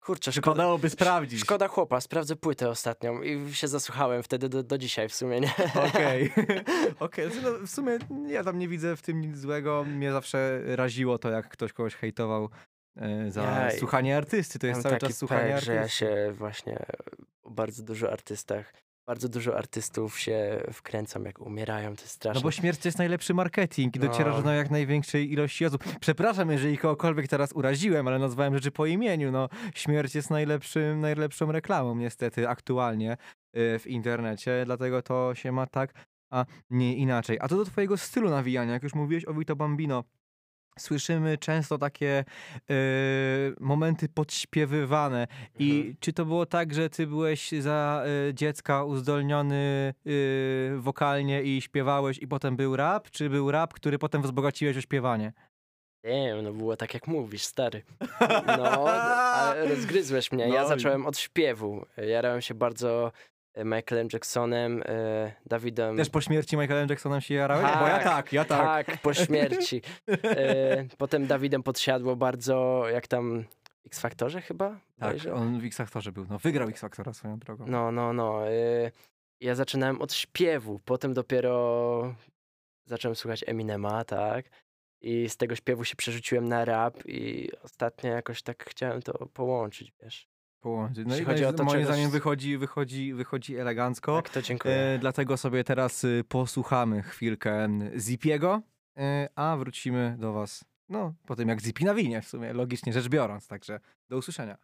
[0.01, 1.41] kurczę, szkoda, Wypadałoby sprawdzić.
[1.41, 5.51] szkoda chłopa, sprawdzę płytę ostatnią i się zasłuchałem wtedy do, do dzisiaj w sumie, nie?
[5.89, 6.33] Okej.
[6.99, 7.97] Okej, znaczy, no, w sumie
[8.27, 9.83] ja tam nie widzę w tym nic złego.
[9.83, 12.49] Mnie zawsze raziło to, jak ktoś kogoś hejtował
[12.95, 13.79] e, za Jaj.
[13.79, 14.59] słuchanie artysty.
[14.59, 15.99] To jest cały taki czas słuchanie pech, że ja artysty.
[15.99, 16.85] się właśnie
[17.43, 18.73] o bardzo dużo artystach,
[19.09, 22.39] bardzo dużo artystów się wkręcam, jak umierają, to jest straszne.
[22.39, 24.07] No bo śmierć to jest najlepszy marketing i No.
[24.07, 25.83] docierasz do jak największej ilości osób.
[25.99, 29.31] Przepraszam, jeżeli kogokolwiek teraz uraziłem, ale nazwałem rzeczy po imieniu.
[29.31, 33.17] No, śmierć jest najlepszym, najlepszą reklamą niestety aktualnie
[33.57, 35.93] y, w internecie, dlatego to się ma tak,
[36.31, 37.37] a nie inaczej.
[37.41, 40.03] A to do twojego stylu nawijania, jak już mówiłeś o Vito Bambino.
[40.79, 42.25] Słyszymy często takie
[42.71, 42.73] y,
[43.59, 45.27] momenty podśpiewywane.
[45.59, 45.95] I Mhm.
[45.99, 52.17] czy to było tak, że ty byłeś za y, dziecka uzdolniony y, wokalnie i śpiewałeś
[52.17, 53.09] i potem był rap?
[53.09, 55.33] Czy był rap, który potem wzbogaciłeś o śpiewanie?
[56.03, 57.83] Nie, no było tak jak mówisz, stary.
[58.57, 60.47] No, ale rozgryzłeś mnie.
[60.47, 61.85] No Ja i- zacząłem od śpiewu.
[61.97, 63.11] Jarałem się bardzo
[63.65, 65.97] Michaelem Jacksonem, e, Dawidem.
[65.97, 67.79] Też po śmierci Michaelem Jacksonem się jarałeś?
[67.79, 68.87] Bo ja Tak, tak, ja tak.
[68.87, 69.81] Tak, po śmierci.
[70.23, 73.45] E, potem Dawidem podsiadło bardzo, jak tam
[73.85, 74.79] X Faktorze chyba?
[74.99, 76.25] Tak, on w X-Factorze był.
[76.29, 77.65] No, wygrał X-Factora swoją drogą.
[77.67, 78.49] No, no, no.
[78.49, 78.91] e,
[79.41, 82.15] ja zaczynałem od śpiewu, potem dopiero
[82.85, 84.45] zacząłem słuchać Eminema, tak?
[85.01, 89.93] I z tego śpiewu się przerzuciłem na rap i ostatnio jakoś tak chciałem to połączyć,
[90.03, 90.27] wiesz.
[90.61, 91.07] Połączyć.
[91.07, 94.15] No Jeśli i o to, moim czego- zdaniem wychodzi, wychodzi, wychodzi elegancko.
[94.21, 94.75] Tak, to dziękuję.
[94.75, 98.61] E, dlatego sobie teraz y, posłuchamy chwilkę Zipiego,
[98.97, 103.09] e, a wrócimy do was, no, po tym jak Zipi nawinie w sumie, logicznie rzecz
[103.09, 103.47] biorąc.
[103.47, 103.79] Także
[104.09, 104.57] do usłyszenia.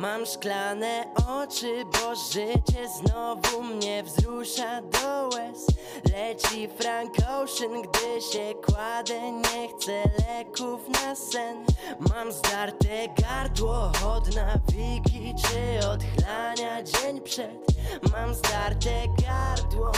[0.00, 5.66] Mam szklane oczy, bo życie znowu mnie wzrusza do łez
[6.12, 11.64] Leci Frank Ocean, gdy się kładę, nie chcę leków na sen
[11.98, 17.66] Mam zdarte gardło od nawiki czy odchlania dzień przed
[18.12, 18.90] Mam zdarte
[19.26, 19.92] gardło,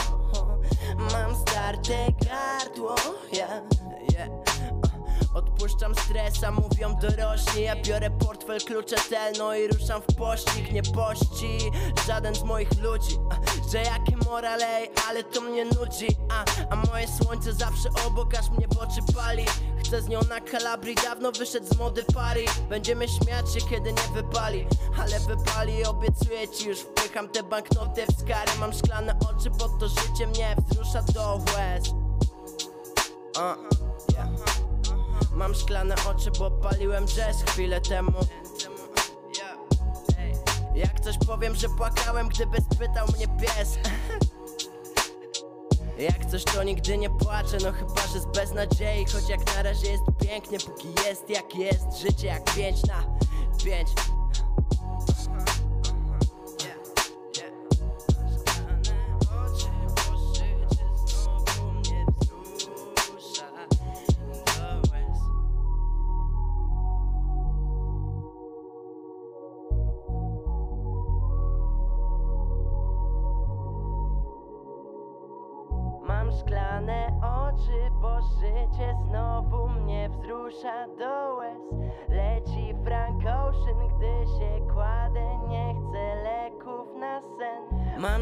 [0.97, 2.95] Mam starte gardło,
[3.31, 4.02] yeah.
[5.33, 7.63] Odpuszczam stresa, mówią dorośli.
[7.63, 11.71] Ja biorę portfel, klucze telno i ruszam w pościg Nie pości
[12.07, 14.79] żaden z moich ludzi a, Że jakie morale,
[15.09, 19.45] ale to mnie nudzi a, a moje słońce zawsze obok, aż mnie w oczy pali.
[19.85, 24.21] Chcę z nią na Kalabrii, dawno wyszedł z mody pary Będziemy śmiać się, kiedy nie
[24.21, 24.67] wypali
[25.01, 28.51] Ale wypali, obiecuję ci już Wpycham te banknoty w skary.
[28.59, 31.89] Mam szklane oczy, bo to życie mnie wzrusza do łez.
[33.35, 33.57] Uh,
[34.13, 34.52] yeah.
[35.33, 38.11] Mam szklane oczy, bo paliłem jazz chwilę temu.
[40.75, 43.77] Jak coś powiem, że płakałem, gdyby spytał mnie pies.
[45.97, 49.05] Jak coś to nigdy nie płaczę, no chyba, że z beznadziei.
[49.05, 51.97] Choć jak na razie jest pięknie, póki jest jak jest.
[52.01, 53.03] Życie jak pięć na
[53.65, 53.89] pięć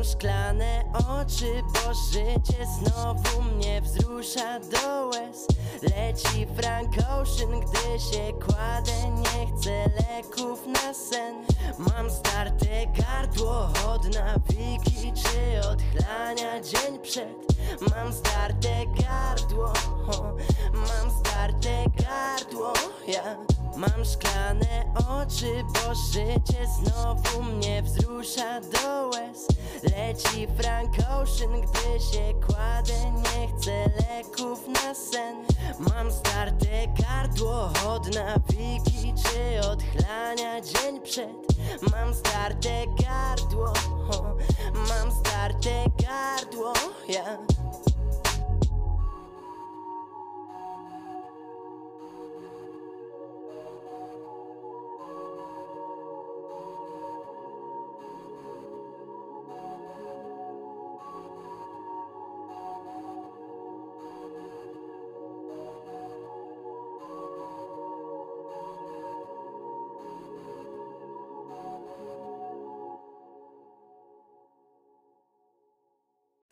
[0.04, 5.48] Szklane oczy, bo życie znowu mnie wzrusza do łez.
[5.82, 11.36] Leci Frank Ocean, gdy się kładę, nie chcę leków na sen.
[11.78, 17.46] Mam starte gardło od nawiki czy odchlania dzień przed.
[17.82, 19.74] Mam starte gardło,
[20.74, 22.74] mam starte gardło,
[23.08, 23.38] ja
[23.76, 29.48] Mam szklane oczy, bo życie znowu mnie wzrusza do łez.
[29.84, 35.46] Leci Frank Ocean, gdy się kładę, nie chcę leków na sen.
[35.80, 41.52] Mam starte gardło od nawiki czy odchlania dzień przed.
[41.92, 43.74] Mam starte gardło,
[44.74, 46.74] mam starte gardło,
[47.08, 47.38] ja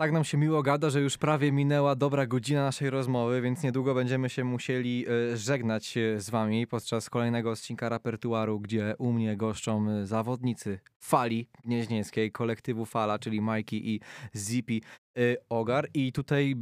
[0.02, 3.94] Tak nam się miło gada, że już prawie minęła dobra godzina naszej rozmowy, więc niedługo
[3.94, 9.38] będziemy się musieli e, żegnać e, z wami podczas kolejnego odcinka Repertuaru, gdzie u mnie
[9.38, 14.00] goszczą e, zawodnicy Fali Gnieźnieńskiej, kolektywu Fala, czyli Majki i
[14.36, 14.84] Zipi
[15.50, 15.88] Ogar.
[15.94, 16.56] I tutaj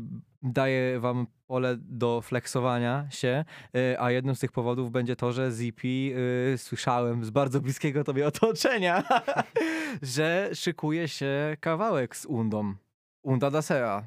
[0.43, 3.45] daję wam pole do flexowania się,
[3.99, 6.13] a jednym z tych powodów będzie to, że Zipi
[6.57, 9.03] słyszałem z bardzo bliskiego tobie otoczenia,
[10.01, 12.86] że szykuje się kawałek z Undą.
[13.27, 14.03] Unda da Sea.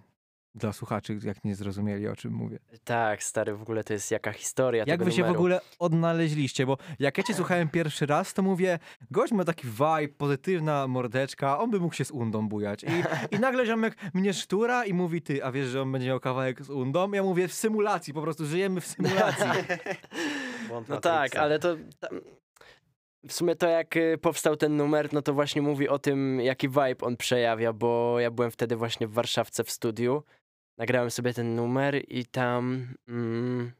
[0.54, 2.58] Dla słuchaczy, jak nie zrozumieli, o czym mówię.
[2.84, 5.38] Tak, stary, w ogóle to jest jaka historia Jak tego wy się w numeru.
[5.40, 6.66] ogóle odnaleźliście?
[6.66, 8.78] Bo jak ja cię słuchałem pierwszy raz, to mówię,
[9.10, 12.82] gość ma taki vibe, pozytywna mordeczka, on by mógł się z Undą bujać.
[12.84, 12.86] I,
[13.36, 16.62] i nagle ziomek mnie sztura i mówi, ty, a wiesz, że on będzie miał kawałek
[16.62, 17.12] z Undą?
[17.12, 19.44] Ja mówię, w symulacji, po prostu żyjemy w symulacji.
[20.88, 21.76] No tak, ale to...
[22.00, 22.20] Tam,
[23.28, 26.68] w sumie to jak y, powstał ten numer, no to właśnie mówi o tym, jaki
[26.68, 30.22] vibe on przejawia, bo ja byłem wtedy właśnie w Warszawce w studiu.
[30.78, 33.72] Nagrałem sobie ten numer i tam mm,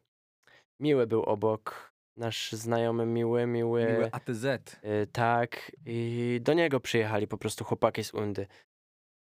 [0.80, 1.90] Miły był obok.
[2.16, 4.44] Nasz znajomy Miły, Miły, Miły ATZ.
[4.44, 5.72] y, tak.
[5.86, 8.46] I do niego przyjechali po prostu chłopaki z Undy.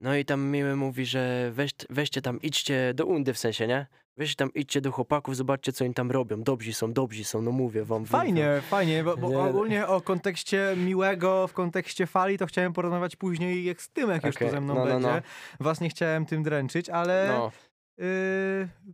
[0.02, 3.88] No i tam Miły mówi, że weź, weźcie tam, idźcie do Undy w sensie, nie?
[4.18, 6.44] Weźcie tam, idźcie do chłopaków, zobaczcie co oni tam robią.
[6.44, 8.06] Dobrzy są, dobrzy są, no mówię wam.
[8.06, 9.40] Fajnie, fajnie, bo, bo Nie.
[9.40, 14.24] ogólnie o kontekście miłego, w kontekście fali, to chciałem porozmawiać później, jak z tym, jak
[14.26, 15.08] już tu Okej, ze mną no, no, będzie.
[15.08, 15.22] no.
[15.60, 17.52] Was nie chciałem tym dręczyć, ale No,
[17.98, 18.06] yy,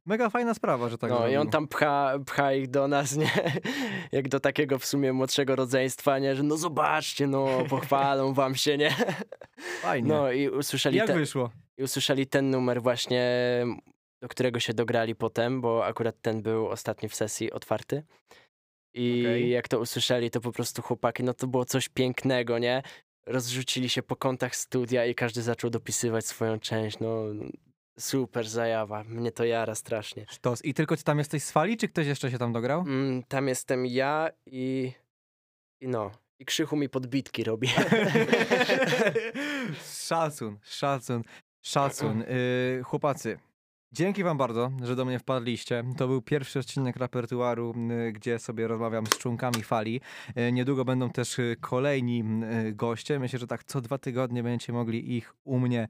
[0.05, 1.41] mega fajna sprawa, że tak no i zrobił.
[1.41, 3.29] on tam pcha, pcha ich do nas, nie?
[4.11, 6.35] Jak do takiego w sumie młodszego rodzeństwa, nie?
[6.35, 8.95] Że no zobaczcie, no pochwalą wam się, nie?
[9.81, 10.09] Fajnie.
[10.09, 11.49] No i usłyszeli, jak te, wyszło?
[11.77, 13.25] i usłyszeli ten numer właśnie,
[14.21, 18.03] do którego się dograli potem, bo akurat ten był ostatni w sesji otwarty.
[18.93, 19.49] I Okej.
[19.49, 22.83] jak to usłyszeli, to po prostu chłopaki, no to było coś pięknego, nie?
[23.25, 27.23] Rozrzucili się po kątach studia i każdy zaczął dopisywać swoją część, no
[27.99, 30.25] super zajawa, mnie to jara strasznie.
[30.29, 30.65] Sztos.
[30.65, 32.81] I tylko ty tam jesteś z fali, czy ktoś jeszcze się tam dograł?
[32.81, 34.91] Mm, tam jestem ja i,
[35.81, 37.67] i no, i Krzychu mi podbitki robi.
[40.07, 41.23] szacun, szacun.
[41.61, 42.21] Szacun.
[42.21, 43.39] Y, chłopacy,
[43.93, 45.83] dzięki wam bardzo, że do mnie wpadliście.
[45.97, 47.73] To był pierwszy odcinek repertuaru,
[48.11, 50.01] gdzie sobie rozmawiam z członkami fali.
[50.37, 52.23] Y, niedługo będą też y, kolejni
[52.67, 53.19] y, goście.
[53.19, 55.87] Myślę, że tak co dwa tygodnie będziecie mogli ich u mnie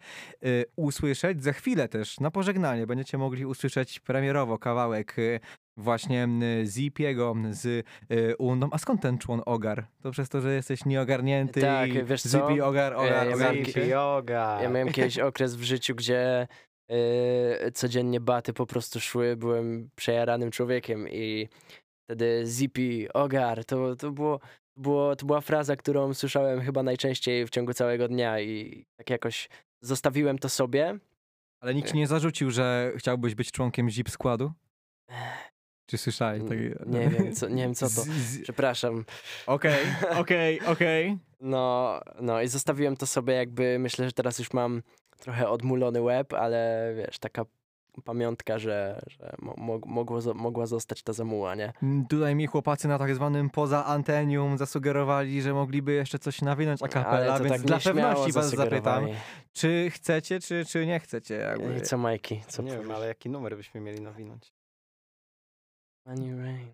[0.76, 1.44] usłyszeć.
[1.44, 5.16] Za chwilę też, na pożegnanie, będziecie mogli usłyszeć premierowo kawałek
[5.78, 6.28] właśnie
[6.66, 7.86] Zipiego z
[8.40, 8.68] Undą.
[8.72, 9.88] A skąd ten człon Ogar?
[10.04, 12.30] To przez to, że jesteś nieogarnięty Tak, i wiesz co?
[12.30, 13.54] Zipi Ogar, Ogar, Ja- ja Ogar.
[13.54, 13.86] miałem- się?
[13.86, 14.62] yoga.
[14.62, 16.48] Ja miałem kiedyś okres w życiu, gdzie
[17.74, 21.48] codziennie baty po prostu szły, byłem przejaranym człowiekiem i
[22.04, 24.40] wtedy zippy, ogar, to, to, było,
[24.78, 29.50] było, to była fraza, którą słyszałem chyba najczęściej w ciągu całego dnia i tak jakoś
[29.82, 30.98] zostawiłem to sobie.
[31.60, 34.52] Ale nikt ci nie zarzucił, że chciałbyś być członkiem Zip składu?
[35.86, 36.44] Czy słyszałeś?
[36.44, 38.02] takie- Nie wiem, co, nie wiem co to.
[38.44, 39.06] Przepraszam.
[39.48, 39.86] Okej,
[40.22, 41.18] okej, okej.
[41.40, 44.82] No, no i zostawiłem to sobie jakby, myślę, że teraz już mam
[45.22, 47.46] trochę odmulony łeb, ale wiesz, taka
[48.04, 51.74] pamiątka, że, że mo- mo- mogło, mogła zostać ta zamuła, nie?
[51.84, 56.84] Mm, Tutaj mi chłopacy na tak zwanym poza antenium zasugerowali, że mogliby jeszcze coś nawinąć
[56.84, 56.88] a
[57.38, 59.08] to więc tak dla pewności was zapytam,
[59.54, 61.36] czy chcecie, czy, czy nie chcecie?
[61.36, 61.78] Jakby.
[61.78, 62.42] I co Majki?
[62.48, 62.96] Co nie wiem, powiesz?
[62.96, 64.54] ale jaki numer byśmy mieli nawinąć?
[66.06, 66.74] Money rain.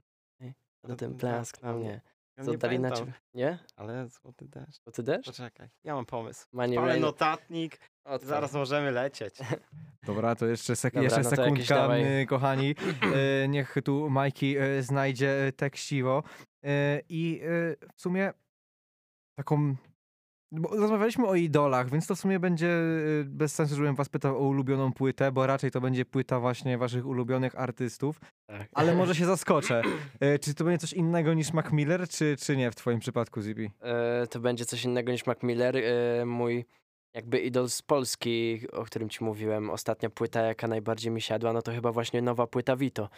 [0.97, 2.01] ten blask na mnie.
[2.37, 3.19] Ja Co nie dali na pamiętam, ciebie?
[3.33, 3.59] Nie?
[3.75, 4.79] Ale złoty deszcz.
[4.83, 5.25] To ty też?
[5.25, 6.47] Poczekaj, ja mam pomysł.
[6.53, 7.01] Money Ale rain.
[7.01, 7.79] notatnik,
[8.21, 9.35] zaraz możemy lecieć.
[10.07, 12.03] Dobra, to jeszcze, sek- Dobra, jeszcze no to sekundka, dawaj.
[12.29, 12.75] kochani.
[13.43, 16.23] Y, Niech tu Majki y, znajdzie y, tekściwo.
[16.65, 16.69] Y,
[17.09, 18.33] I y, w sumie
[19.37, 19.75] taką...
[20.51, 24.37] Bo rozmawialiśmy o idolach, więc to w sumie będzie y, bez sensu, żebym was pytał
[24.37, 28.19] o ulubioną płytę, bo raczej to będzie płyta właśnie waszych ulubionych artystów.
[28.45, 28.67] Tak.
[28.73, 29.81] Ale może się zaskoczę.
[30.23, 33.41] Y, Czy to będzie coś innego niż Mac Miller, czy, czy nie w twoim przypadku,
[33.41, 33.71] Zibi?
[33.81, 35.77] E, to będzie coś innego niż Mac Miller.
[35.77, 36.65] E, mój
[37.13, 41.61] jakby idol z Polski, o którym ci mówiłem, ostatnia płyta, jaka najbardziej mi siadła, no
[41.61, 43.09] to chyba właśnie nowa płyta Vito.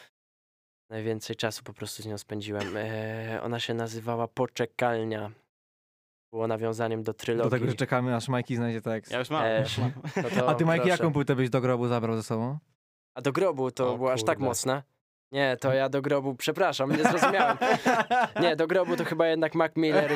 [0.90, 2.78] Najwięcej czasu po prostu z nią spędziłem.
[2.78, 5.32] E, ona się nazywała Poczekalnia.
[6.34, 7.52] Było nawiązaniem do trylogii.
[7.52, 9.12] Do tego, że czekamy, aż Majki znajdzie tekst.
[9.12, 9.44] Ja już mam.
[9.44, 9.92] E, już mam.
[10.24, 12.58] No to A ty, Majki, jaką płytę byś do grobu zabrał ze sobą?
[13.16, 14.84] A do grobu to O była aż tak mocna?
[15.32, 17.58] Nie, to ja do grobu, przepraszam, nie zrozumiałem.
[18.42, 20.12] Nie, do grobu to chyba jednak Mac Miller.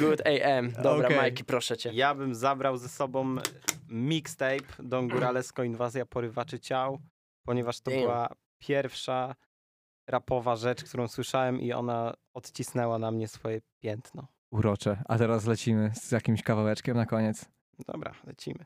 [0.00, 0.72] Good AM.
[0.82, 1.16] Dobra, Okej.
[1.16, 1.90] Majki, proszę cię.
[1.92, 3.36] Ja bym zabrał ze sobą
[3.88, 6.98] mixtape Don Guralesko Inwazja Porywaczy Ciał,
[7.46, 8.02] ponieważ to Damn.
[8.02, 9.34] była pierwsza
[10.06, 14.26] rapowa rzecz, którą słyszałem i ona odcisnęła na mnie swoje piętno.
[14.50, 15.02] Urocze.
[15.08, 17.44] A teraz lecimy z jakimś kawałeczkiem na koniec.
[17.86, 18.64] Dobra, lecimy.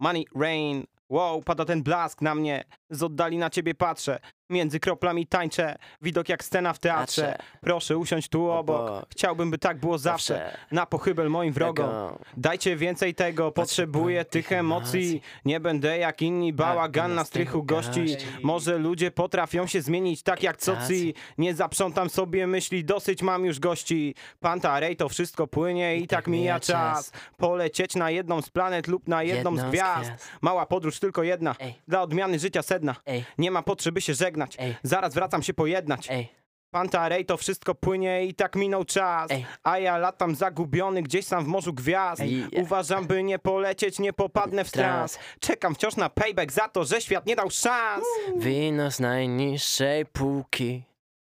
[0.00, 5.26] Money, rain, wow, pada ten blask na mnie, z oddali na ciebie patrzę, między kroplami
[5.26, 9.98] tańczę, widok jak scena w teatrze, proszę usiąść tu obok, obok, chciałbym by tak było
[9.98, 10.58] zawsze, zawsze.
[10.72, 11.86] na pochybel moim wrogom.
[11.86, 12.18] Tego.
[12.36, 15.22] Dajcie więcej tego, potrzebuję tych emocji.
[15.44, 18.16] Nie będę jak inni bałagan na strychu gości.
[18.42, 21.14] Może ludzie potrafią się zmienić tak jak coci.
[21.38, 24.14] Nie zaprzątam sobie myśli, dosyć mam już gości.
[24.40, 27.12] Pantarej to wszystko płynie i tak mija czas.
[27.36, 30.12] Polecieć na jedną z planet lub na jedną z gwiazd.
[30.40, 31.54] Mała podróż tylko jedna.
[31.88, 32.96] Dla odmiany życia sedna.
[33.38, 34.43] Nie ma potrzeby się żegnać.
[34.58, 36.10] Ej, Zaraz wracam się pojednać.
[36.10, 36.28] ej,
[36.70, 39.30] Pantarej to wszystko płynie i tak minął czas.
[39.30, 39.46] ej.
[39.62, 42.20] A ja latam zagubiony gdzieś sam w morzu gwiazd.
[42.22, 42.46] Ej.
[42.56, 45.18] Uważam, by nie polecieć, nie popadnę w trans.
[45.40, 48.04] Czekam wciąż na payback za to, że świat nie dał szans.
[48.36, 50.82] Wino z najniższej półki.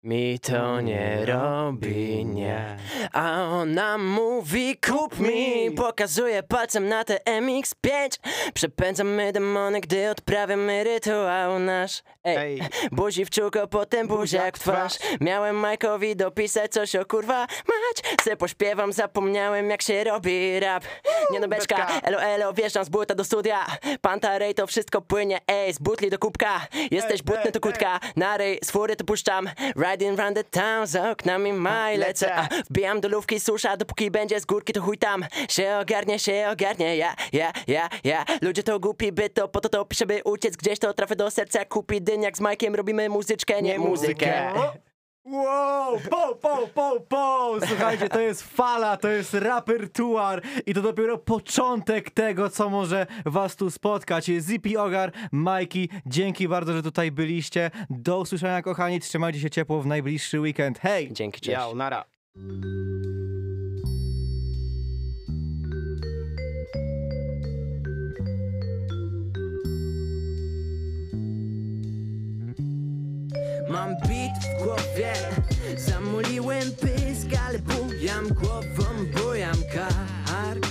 [0.02, 2.76] Mi to nie robi, nie.
[3.12, 8.18] A ona mówi kup mi Pokazuje palcem na te MX-5
[8.54, 12.60] Przepędzamy demony, gdy odprawiamy rytuał nasz Ej,
[12.92, 14.98] buzi w czółko, potem buziak w twarz.
[15.20, 18.18] Miałem Majkowi dopisać coś o kurwa mać.
[18.22, 20.84] Se pośpiewam, zapomniałem jak się robi rap.
[21.30, 23.66] Nie no beczka, elo elo, wjeżdżam z buta do studia.
[24.00, 26.66] Pantarej to wszystko płynie, ej, z butli do kubka.
[26.90, 29.50] Jesteś butny to kutka, na ryj, z fury to puszczam.
[29.90, 32.34] Riding round the town, za oknami maj lecę.
[32.34, 35.24] a, Wbijam do lówki, susza, dopóki będzie z górki to chuj tam.
[35.48, 39.68] Się ogarnie, się ogarnie, ja, ja, ja, ja Ludzie to głupi, by to po to
[39.68, 40.56] to piszę, by uciec.
[40.56, 44.52] Gdzieś to trafię do serca Kupi dyniak z Majkiem, robimy muzyczkę, nie, Nie muzykę.
[45.24, 47.54] Wow, po, po, po, po!
[47.68, 53.56] Słuchajcie, to jest fala, to jest rapertuar i to dopiero początek tego, co może was
[53.56, 54.24] tu spotkać.
[54.24, 57.70] Zippy Ogar, Majki, dzięki bardzo, że tutaj byliście.
[57.90, 60.78] Do usłyszenia, kochani, trzymajcie się ciepło w najbliższy weekend.
[60.78, 61.12] Hej!
[61.12, 62.04] Dzięki, cześć ja, nara.
[73.68, 75.12] Mam beat w głowie.
[75.76, 78.84] Zamuliłem pysk, ale bujam głową,
[79.16, 80.66] bujam kark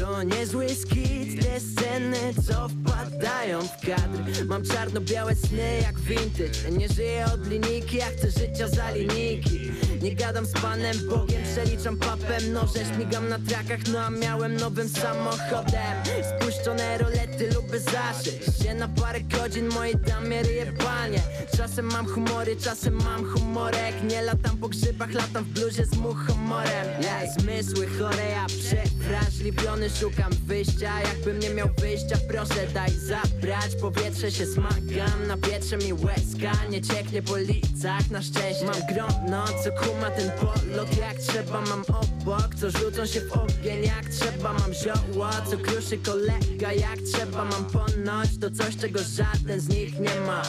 [0.00, 4.46] To niezły skit, te sceny co wpadają w kadr.
[4.46, 6.70] Mam czarno-białe sny jak vintage.
[6.78, 9.58] Nie żyję od linijki, ja chcę życia za linijki
[10.02, 12.52] Nie gadam z panem Bogiem, przeliczam papem.
[12.52, 15.94] Noże, śmigam na trakach, no a miałem nowym samochodem.
[16.40, 21.20] Spuszczone rolety lubię zaszyć się na parę godzin mojej damie ryje panie.
[21.56, 23.94] Czasem mam humory, czasem mam humorek.
[24.10, 27.02] Nie latam po grzybach, latam w bluzie z muchomorem.
[27.02, 27.18] Yeah.
[27.38, 34.46] Zmysły chore, ja przewrażliwiony Szukam wyjścia, jakbym nie miał wyjścia Proszę daj zabrać, powietrze się
[34.46, 40.10] smagam Na wietrze mi łezka, nie cieknie po licach Na szczęście mam grono, co kuma
[40.10, 43.84] ten polot Jak trzeba mam obok, co rzucą się w ogień.
[43.84, 46.72] Jak trzeba mam zioło, co kruszy kolega.
[46.72, 50.42] Jak trzeba mam ponoć, to coś czego żaden z nich nie ma.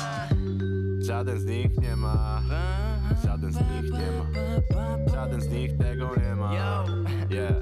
[1.01, 2.41] Żaden z nich nie ma.
[3.25, 4.25] Żaden z nich nie ma.
[5.13, 6.53] Żaden z nich tego nie ma.
[7.29, 7.59] Yeah,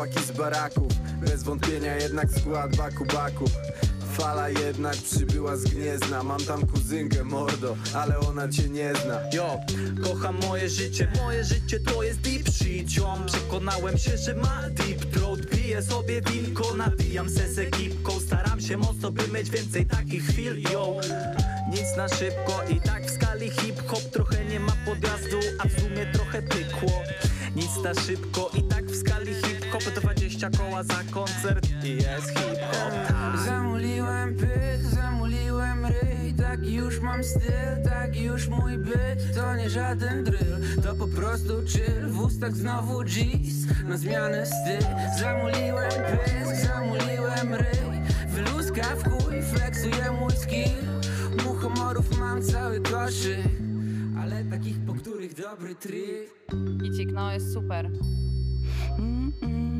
[0.00, 3.44] chłopaki z baraków Bez wątpienia jednak skład baku baku.
[4.16, 6.22] Fala jednak przybyła z Gniezna.
[6.22, 9.20] Mam tam kuzynkę mordo, ale ona cię nie zna.
[9.32, 9.58] Yo,
[10.04, 12.88] kocham moje życie, moje życie to jest deep shit
[13.26, 15.46] Przekonałem się, że ma deep throat.
[15.46, 18.20] Piję sobie winko, nawijam se z ekipką.
[18.20, 20.96] Staram się mocno, by mieć więcej takich chwil, yo.
[21.70, 26.06] Nic na szybko i tak w skali hip-hop Trochę nie ma podjazdu, a w sumie
[26.12, 27.02] trochę pykło.
[27.56, 29.34] Nic na szybko i tak w skali
[29.80, 33.08] hip-hop 20 koła za koncert i jest hip-hop.
[33.08, 33.38] Tak.
[33.46, 39.34] Zamuliłem pyt, zamuliłem ryj Taki już mam styl, taki już mój byt.
[39.34, 42.08] To nie żaden drill, to po prostu chill.
[42.08, 44.86] W ustach znowu G's, na zmianę styl.
[45.18, 48.00] Zamuliłem pysk, zamuliłem ryj.
[48.28, 50.90] Wyluska w chuj, flexuje mój skill.
[51.46, 53.46] Muchomorów mam cały koszyk
[54.22, 56.30] Ale takich, po których dobry trik
[56.82, 57.90] Gicik, no jest super.
[59.42, 59.79] Yeah,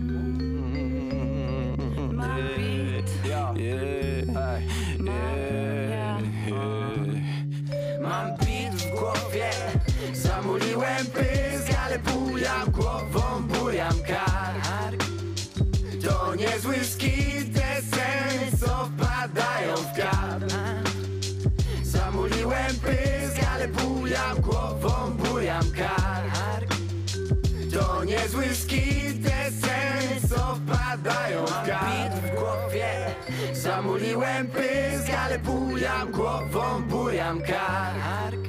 [34.41, 38.41] Zamuliłem pysk, ale bujam głową, bujam kark.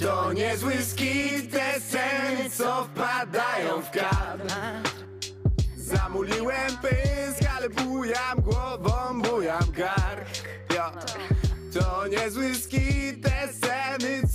[0.00, 4.42] To niezły skit, te sceny, co wpadają w kark
[5.76, 10.28] Zamuliłem pysk, ale bujam głową, bujam kark.
[11.74, 14.27] To niezły skit, te sceny,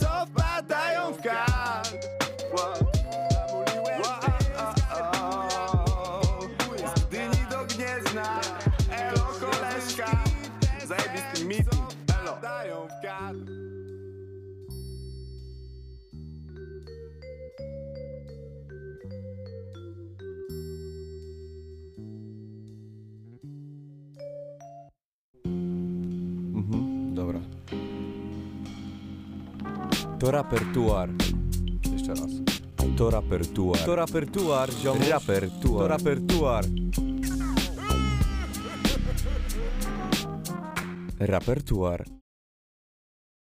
[30.24, 31.10] To rapertuar.
[31.92, 32.32] Jeszcze raz.
[32.98, 33.80] To rapertuar.
[33.80, 35.10] To rapertuar, ziomuś.
[35.10, 35.82] Rapertuar.
[35.82, 36.66] To rapertuar.
[41.20, 42.23] Rapertuar.